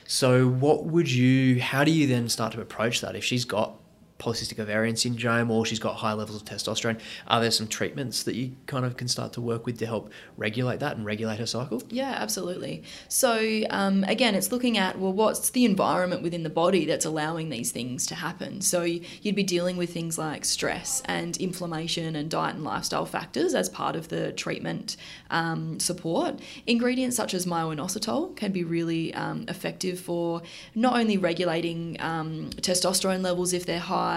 So, 0.08 0.48
what 0.48 0.86
would 0.86 1.12
you, 1.12 1.62
how 1.62 1.84
do 1.84 1.92
you 1.92 2.08
then 2.08 2.30
start 2.30 2.54
to 2.54 2.62
approach 2.62 3.02
that 3.02 3.16
if 3.16 3.24
she's 3.24 3.46
got 3.46 3.76
polycystic 4.20 4.60
ovarian 4.60 4.96
syndrome 4.96 5.50
or 5.50 5.66
she's 5.66 5.80
got 5.80 5.96
high 5.96 6.14
levels 6.14 6.42
of 6.42 6.46
testosterone, 6.46 7.00
are 7.28 7.40
there 7.40 7.50
some 7.50 7.68
treatments 7.68 8.24
that 8.24 8.36
you 8.36 8.56
kind 8.68 8.86
of 8.86 8.98
can 8.98 9.08
start 9.08 9.34
to 9.34 9.42
work 9.42 9.66
with 9.66 9.80
to 9.80 9.86
help 9.86 10.12
regulate 10.38 10.80
that 10.82 10.98
and 10.98 11.06
regulate 11.06 11.40
her 11.40 11.46
cycle? 11.46 11.82
Yeah, 11.90 12.12
absolutely. 12.18 12.84
So, 13.08 13.64
um, 13.70 14.04
again, 14.04 14.36
it's 14.36 14.52
looking 14.52 14.78
at, 14.78 15.00
well, 15.00 15.14
what's 15.14 15.50
the 15.50 15.64
environment 15.64 16.22
within 16.22 16.44
the 16.44 16.50
body 16.50 16.86
that's 16.86 17.06
allowing 17.06 17.50
these 17.50 17.72
things 17.72 18.06
to 18.08 18.16
happen? 18.16 18.62
So, 18.62 18.84
you'd 18.84 19.36
be 19.36 19.44
dealing 19.44 19.78
with 19.78 19.92
things 19.92 20.18
like 20.18 20.44
stress 20.44 21.02
and 21.06 21.38
inflammation 21.38 22.16
and 22.16 22.30
diet 22.30 22.56
and 22.56 22.64
lifestyle 22.64 23.06
factors 23.06 23.56
as 23.56 23.70
part 23.70 23.96
of 23.96 24.10
the 24.10 24.34
treatment 24.34 24.98
um, 25.32 25.80
support. 25.80 26.40
Ingredients 26.68 27.16
such 27.16 27.34
as 27.34 27.46
myo-inositol 27.46 28.36
can 28.36 28.52
be 28.52 28.66
really 28.66 29.14
um, 29.14 29.46
effective 29.48 30.00
for 30.00 30.42
not 30.76 30.98
only 30.98 31.18
regulating 31.18 31.96
um, 32.02 32.50
testosterone 32.58 33.24
levels 33.24 33.54
if 33.54 33.66
they're 33.66 33.80
high 33.80 34.09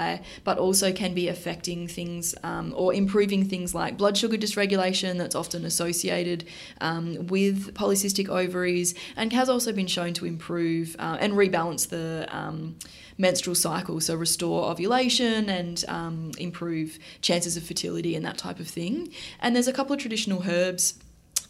but 0.44 0.59
also 0.59 0.92
can 0.92 1.14
be 1.14 1.28
affecting 1.28 1.88
things 1.88 2.35
um, 2.42 2.72
or 2.76 2.94
improving 2.94 3.44
things 3.44 3.74
like 3.74 3.96
blood 3.96 4.16
sugar 4.16 4.37
dysregulation 4.37 5.18
that's 5.18 5.35
often 5.35 5.64
associated 5.64 6.44
um, 6.81 7.26
with 7.26 7.74
polycystic 7.74 8.28
ovaries 8.28 8.94
and 9.16 9.33
has 9.33 9.48
also 9.48 9.72
been 9.72 9.87
shown 9.87 10.12
to 10.14 10.26
improve 10.26 10.96
uh, 10.98 11.16
and 11.20 11.35
rebalance 11.35 11.88
the 11.88 12.26
um, 12.31 12.76
menstrual 13.18 13.55
cycle, 13.55 14.00
so 14.00 14.14
restore 14.14 14.70
ovulation 14.70 15.48
and 15.48 15.85
um, 15.88 16.33
improve 16.38 16.98
chances 17.20 17.57
of 17.57 17.62
fertility 17.62 18.14
and 18.14 18.24
that 18.24 18.38
type 18.38 18.61
of 18.61 18.68
thing. 18.68 19.12
And 19.40 19.55
there's 19.55 19.68
a 19.68 19.72
couple 19.72 19.94
of 19.94 20.00
traditional 20.00 20.42
herbs. 20.48 20.98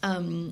Um, 0.01 0.51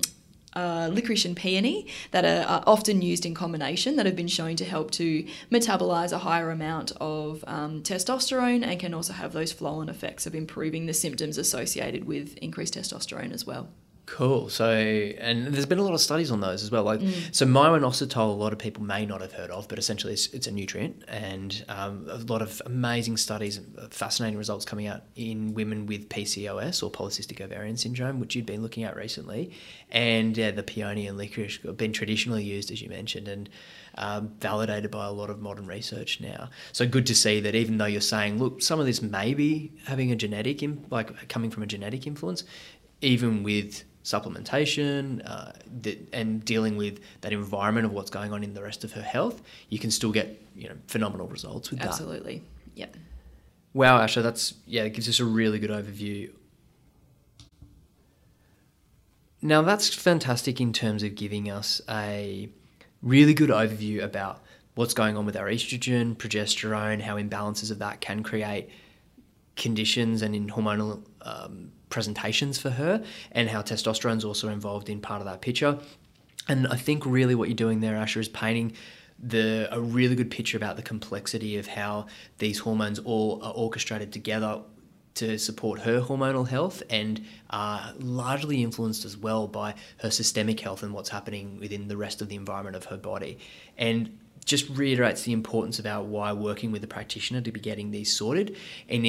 uh, 0.54 0.88
licorice 0.92 1.24
and 1.24 1.36
peony 1.36 1.86
that 2.10 2.24
are, 2.24 2.46
are, 2.46 2.62
often 2.66 3.02
used 3.02 3.24
in 3.24 3.34
combination 3.34 3.96
that 3.96 4.06
have 4.06 4.16
been 4.16 4.28
shown 4.28 4.56
to 4.56 4.64
help 4.64 4.90
to 4.90 5.24
metabolize 5.50 6.12
a 6.12 6.18
higher 6.18 6.50
amount 6.50 6.92
of 7.00 7.44
um, 7.46 7.82
testosterone 7.82 8.64
and 8.64 8.78
can 8.78 8.94
also 8.94 9.12
have 9.12 9.32
those 9.32 9.52
flow 9.52 9.76
on 9.80 9.88
effects 9.88 10.26
of 10.26 10.34
improving 10.34 10.86
the 10.86 10.94
symptoms 10.94 11.38
associated 11.38 12.04
with 12.04 12.36
increased 12.38 12.74
testosterone 12.74 13.32
as 13.32 13.46
well. 13.46 13.68
Cool. 14.04 14.48
So, 14.48 14.68
and 14.68 15.46
there's 15.46 15.64
been 15.64 15.78
a 15.78 15.82
lot 15.82 15.94
of 15.94 16.00
studies 16.00 16.32
on 16.32 16.40
those 16.40 16.62
as 16.64 16.72
well. 16.72 16.82
Like, 16.82 17.00
mm. 17.00 17.34
so 17.34 17.46
myo-inositol, 17.46 18.16
a 18.16 18.32
lot 18.32 18.52
of 18.52 18.58
people 18.58 18.82
may 18.82 19.06
not 19.06 19.20
have 19.20 19.32
heard 19.32 19.50
of, 19.50 19.68
but 19.68 19.78
essentially 19.78 20.12
it's, 20.12 20.26
it's 20.28 20.48
a 20.48 20.50
nutrient, 20.50 21.04
and 21.06 21.64
um, 21.68 22.06
a 22.10 22.16
lot 22.18 22.42
of 22.42 22.60
amazing 22.66 23.16
studies, 23.16 23.60
fascinating 23.90 24.36
results 24.36 24.64
coming 24.64 24.88
out 24.88 25.02
in 25.14 25.54
women 25.54 25.86
with 25.86 26.08
PCOS 26.08 26.82
or 26.82 26.90
polycystic 26.90 27.40
ovarian 27.40 27.76
syndrome, 27.76 28.18
which 28.18 28.34
you've 28.34 28.44
been 28.44 28.60
looking 28.60 28.82
at 28.82 28.96
recently, 28.96 29.52
and 29.90 30.36
yeah, 30.36 30.50
the 30.50 30.64
peony 30.64 31.06
and 31.06 31.16
licorice 31.16 31.58
have 31.62 31.76
been 31.76 31.92
traditionally 31.92 32.42
used, 32.42 32.72
as 32.72 32.82
you 32.82 32.88
mentioned, 32.88 33.28
and 33.28 33.48
um, 33.96 34.32
validated 34.40 34.90
by 34.90 35.06
a 35.06 35.12
lot 35.12 35.30
of 35.30 35.40
modern 35.40 35.66
research 35.66 36.20
now. 36.20 36.50
So 36.72 36.86
good 36.88 37.06
to 37.06 37.14
see 37.14 37.40
that 37.40 37.54
even 37.54 37.78
though 37.78 37.86
you're 37.86 38.00
saying, 38.00 38.38
look, 38.38 38.62
some 38.62 38.80
of 38.80 38.86
this 38.86 39.00
may 39.00 39.32
be 39.32 39.72
having 39.84 40.10
a 40.10 40.16
genetic, 40.16 40.60
like 40.90 41.28
coming 41.28 41.50
from 41.50 41.62
a 41.62 41.66
genetic 41.66 42.06
influence, 42.06 42.42
even 43.00 43.42
with 43.42 43.84
supplementation 44.04 45.22
uh, 45.24 45.52
and 46.12 46.44
dealing 46.44 46.76
with 46.76 47.00
that 47.20 47.32
environment 47.32 47.86
of 47.86 47.92
what's 47.92 48.10
going 48.10 48.32
on 48.32 48.42
in 48.42 48.54
the 48.54 48.62
rest 48.62 48.84
of 48.84 48.92
her 48.92 49.02
health, 49.02 49.42
you 49.68 49.78
can 49.78 49.90
still 49.90 50.12
get 50.12 50.40
you 50.54 50.68
know 50.68 50.74
phenomenal 50.88 51.26
results 51.28 51.70
with 51.70 51.80
Absolutely. 51.80 52.16
that. 52.16 52.18
Absolutely. 52.18 52.42
Yep. 52.74 52.96
Wow, 53.74 54.00
Asha, 54.00 54.22
that's 54.22 54.54
yeah, 54.66 54.82
it 54.82 54.94
gives 54.94 55.08
us 55.08 55.20
a 55.20 55.24
really 55.24 55.58
good 55.58 55.70
overview. 55.70 56.30
Now 59.40 59.62
that's 59.62 59.92
fantastic 59.92 60.60
in 60.60 60.72
terms 60.72 61.02
of 61.02 61.14
giving 61.14 61.50
us 61.50 61.80
a 61.88 62.48
really 63.02 63.34
good 63.34 63.50
overview 63.50 64.02
about 64.02 64.42
what's 64.74 64.94
going 64.94 65.16
on 65.16 65.26
with 65.26 65.36
our 65.36 65.46
estrogen, 65.46 66.16
progesterone, 66.16 67.00
how 67.00 67.16
imbalances 67.16 67.70
of 67.70 67.78
that 67.80 68.00
can 68.00 68.22
create 68.22 68.70
conditions 69.56 70.22
and 70.22 70.34
in 70.34 70.48
hormonal 70.48 71.04
um, 71.22 71.72
presentations 71.92 72.58
for 72.58 72.70
her, 72.70 73.04
and 73.30 73.48
how 73.48 73.62
testosterone's 73.62 74.24
also 74.24 74.48
involved 74.48 74.88
in 74.88 75.00
part 75.00 75.20
of 75.20 75.26
that 75.26 75.40
picture. 75.40 75.78
And 76.48 76.66
I 76.66 76.76
think 76.76 77.06
really 77.06 77.36
what 77.36 77.48
you're 77.48 77.54
doing 77.54 77.78
there, 77.78 77.94
Asha, 77.94 78.16
is 78.16 78.28
painting 78.28 78.72
the 79.22 79.68
a 79.70 79.80
really 79.80 80.16
good 80.16 80.32
picture 80.32 80.56
about 80.56 80.74
the 80.74 80.82
complexity 80.82 81.56
of 81.56 81.68
how 81.68 82.06
these 82.38 82.58
hormones 82.58 82.98
all 82.98 83.40
are 83.44 83.52
orchestrated 83.52 84.12
together 84.12 84.62
to 85.14 85.38
support 85.38 85.80
her 85.80 86.00
hormonal 86.00 86.48
health 86.48 86.82
and 86.90 87.24
are 87.50 87.92
largely 87.98 88.62
influenced 88.62 89.04
as 89.04 89.16
well 89.16 89.46
by 89.46 89.74
her 89.98 90.10
systemic 90.10 90.58
health 90.58 90.82
and 90.82 90.92
what's 90.92 91.10
happening 91.10 91.60
within 91.60 91.86
the 91.86 91.96
rest 91.96 92.22
of 92.22 92.28
the 92.28 92.34
environment 92.34 92.74
of 92.74 92.86
her 92.86 92.96
body. 92.96 93.38
And 93.76 94.18
just 94.44 94.68
reiterates 94.70 95.22
the 95.22 95.32
importance 95.32 95.78
about 95.78 96.06
why 96.06 96.32
working 96.32 96.72
with 96.72 96.82
a 96.82 96.88
practitioner 96.88 97.40
to 97.40 97.52
be 97.52 97.60
getting 97.60 97.90
these 97.90 98.12
sorted 98.16 98.56
and 98.88 99.06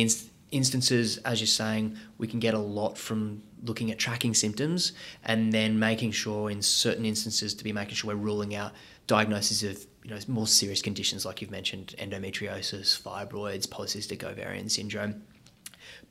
instances, 0.54 1.18
as 1.20 1.42
you're 1.42 1.48
saying, 1.48 1.98
we 2.18 2.28
can 2.28 2.40
get 2.40 2.54
a 2.54 2.60
lot 2.60 2.98
from 2.98 3.44
looking 3.64 3.92
at 3.92 3.98
tracking 3.98 4.34
symptoms 4.34 4.94
and 5.24 5.52
then 5.52 5.80
making 5.80 6.12
sure, 6.12 6.50
in 6.50 6.62
certain 6.62 7.06
instances, 7.06 7.54
to 7.56 7.64
be 7.64 7.74
making 7.74 7.96
sure 7.96 8.16
we're 8.16 8.22
ruling 8.22 8.56
out 8.56 8.74
diagnoses 9.08 9.64
of 9.64 9.86
you 10.04 10.12
know 10.12 10.20
more 10.28 10.48
serious 10.48 10.82
conditions 10.82 11.26
like 11.26 11.42
you've 11.42 11.52
mentioned 11.52 11.96
endometriosis, 11.98 13.02
fibroids, 13.02 13.68
polycystic 13.68 14.24
ovarian 14.24 14.70
syndrome. 14.70 15.24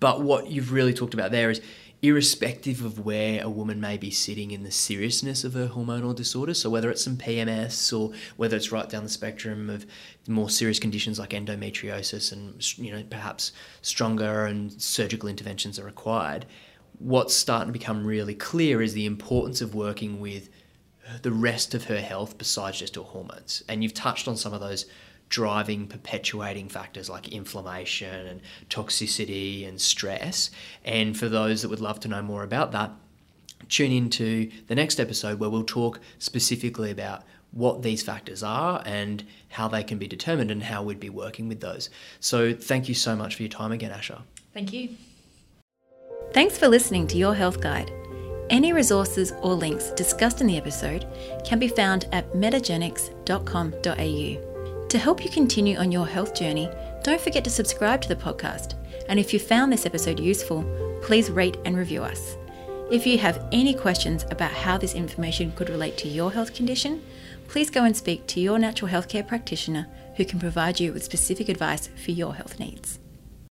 But 0.01 0.23
what 0.23 0.49
you've 0.49 0.73
really 0.73 0.93
talked 0.93 1.15
about 1.15 1.31
there 1.31 1.51
is 1.51 1.61
irrespective 2.03 2.85
of 2.85 3.05
where 3.05 3.41
a 3.43 3.49
woman 3.49 3.81
may 3.81 3.97
be 3.97 4.11
sitting 4.11 4.51
in 4.51 4.65
the 4.65 4.71
seriousness 4.71 5.45
of 5.45 5.55
her 5.55 5.69
hormonal 5.69 6.15
disorder. 6.15 6.53
So, 6.53 6.69
whether 6.69 6.91
it's 6.91 7.05
some 7.05 7.17
PMS 7.17 7.97
or 7.97 8.13
whether 8.37 8.57
it's 8.57 8.73
right 8.73 8.89
down 8.89 9.05
the 9.05 9.09
spectrum 9.09 9.71
of 9.71 9.87
more 10.27 10.51
serious 10.51 10.81
conditions 10.81 11.19
like 11.19 11.31
endometriosis 11.31 12.33
and, 12.33 12.79
you 12.79 12.93
know, 12.93 13.05
perhaps 13.09 13.53
stronger 13.83 14.47
and 14.47 14.73
surgical 14.83 15.29
interventions 15.29 15.79
are 15.79 15.85
required, 15.85 16.45
what's 16.99 17.35
starting 17.35 17.69
to 17.69 17.73
become 17.73 18.05
really 18.05 18.35
clear 18.35 18.83
is 18.83 18.95
the 18.95 19.07
importance 19.07 19.61
of 19.61 19.75
working 19.75 20.21
with 20.21 20.49
the 21.23 21.33
rest 21.33 21.75
of 21.75 21.85
her 21.85 22.01
health 22.01 22.37
besides 22.39 22.79
just 22.79 22.97
her 22.97 23.03
hormones. 23.03 23.63
And 23.69 23.83
you've 23.83 23.95
touched 23.95 24.29
on 24.29 24.37
some 24.37 24.53
of 24.53 24.61
those 24.61 24.87
driving, 25.33 25.87
perpetuating 25.87 26.69
factors 26.69 27.09
like 27.09 27.29
inflammation 27.29 28.27
and 28.27 28.43
toxicity 28.69 29.67
and 29.67 29.81
stress. 29.81 30.51
And 30.85 31.17
for 31.17 31.29
those 31.29 31.63
that 31.63 31.71
would 31.71 31.81
love 31.81 31.99
to 32.01 32.09
know 32.09 32.23
more 32.23 32.45
about 32.45 32.73
that, 32.73 32.91
tune 33.69 33.91
into 33.91 34.51
the 34.69 34.75
next 34.75 35.01
episode 35.01 35.41
where 35.41 35.49
we'll 35.49 35.65
talk 35.65 36.01
specifically 36.19 36.91
about 36.91 37.23
what 37.51 37.83
these 37.83 38.03
factors 38.03 38.43
are 38.43 38.83
and 38.85 39.25
how 39.49 39.69
they 39.69 39.83
can 39.83 39.97
be 39.97 40.07
determined 40.07 40.51
and 40.51 40.65
how 40.65 40.83
we'd 40.83 41.01
be 41.01 41.09
working 41.09 41.49
with 41.49 41.61
those. 41.61 41.89
So, 42.21 42.55
thank 42.55 42.89
you 42.89 42.95
so 42.95 43.17
much 43.17 43.37
for 43.37 43.43
your 43.43 43.51
time 43.51 43.73
again, 43.73 43.91
Asha. 43.91 44.21
Thank 44.53 44.75
you. 44.75 44.91
Thanks 46.33 46.59
for 46.59 46.69
listening 46.69 47.07
to 47.09 47.17
Your 47.17 47.35
Health 47.35 47.61
Guide. 47.61 47.91
Any 48.51 48.75
resources 48.75 49.33
or 49.41 49.55
links 49.55 49.93
discussed 49.93 50.43
in 50.43 50.47
the 50.47 50.59
episode 50.59 51.07
can 51.45 51.59
be 51.59 51.69
found 51.69 52.07
at 52.13 52.31
metagenics.com.au. 52.33 54.52
To 54.93 54.99
help 54.99 55.25
you 55.25 55.31
continue 55.31 55.79
on 55.79 55.91
your 55.91 56.07
health 56.07 56.35
journey, 56.35 56.69
don't 57.03 57.19
forget 57.19 57.45
to 57.45 57.51
subscribe 57.51 58.03
to 58.03 58.09
the 58.09 58.15
podcast. 58.15 58.75
And 59.09 59.19
if 59.19 59.33
you 59.33 59.39
found 59.39 59.73
this 59.73 59.87
episode 59.87 60.21
useful, 60.21 60.67
please 61.01 61.31
rate 61.31 61.57
and 61.65 61.79
review 61.79 62.03
us. 62.03 62.37
If 62.91 63.07
you 63.07 63.17
have 63.17 63.43
any 63.53 63.73
questions 63.73 64.27
about 64.31 64.53
how 64.53 64.77
this 64.77 64.95
information 64.95 65.53
could 65.53 65.71
relate 65.71 65.97
to 65.97 66.09
your 66.09 66.31
health 66.31 66.53
condition, 66.53 67.03
please 67.49 67.71
go 67.71 67.85
and 67.85 67.97
speak 67.97 68.27
to 68.27 68.41
your 68.41 68.59
natural 68.59 68.91
healthcare 68.91 69.27
practitioner 69.27 69.87
who 70.17 70.27
can 70.27 70.39
provide 70.39 70.79
you 70.79 70.93
with 70.93 71.05
specific 71.05 71.49
advice 71.49 71.89
for 72.05 72.11
your 72.11 72.35
health 72.35 72.61
needs. 72.61 72.99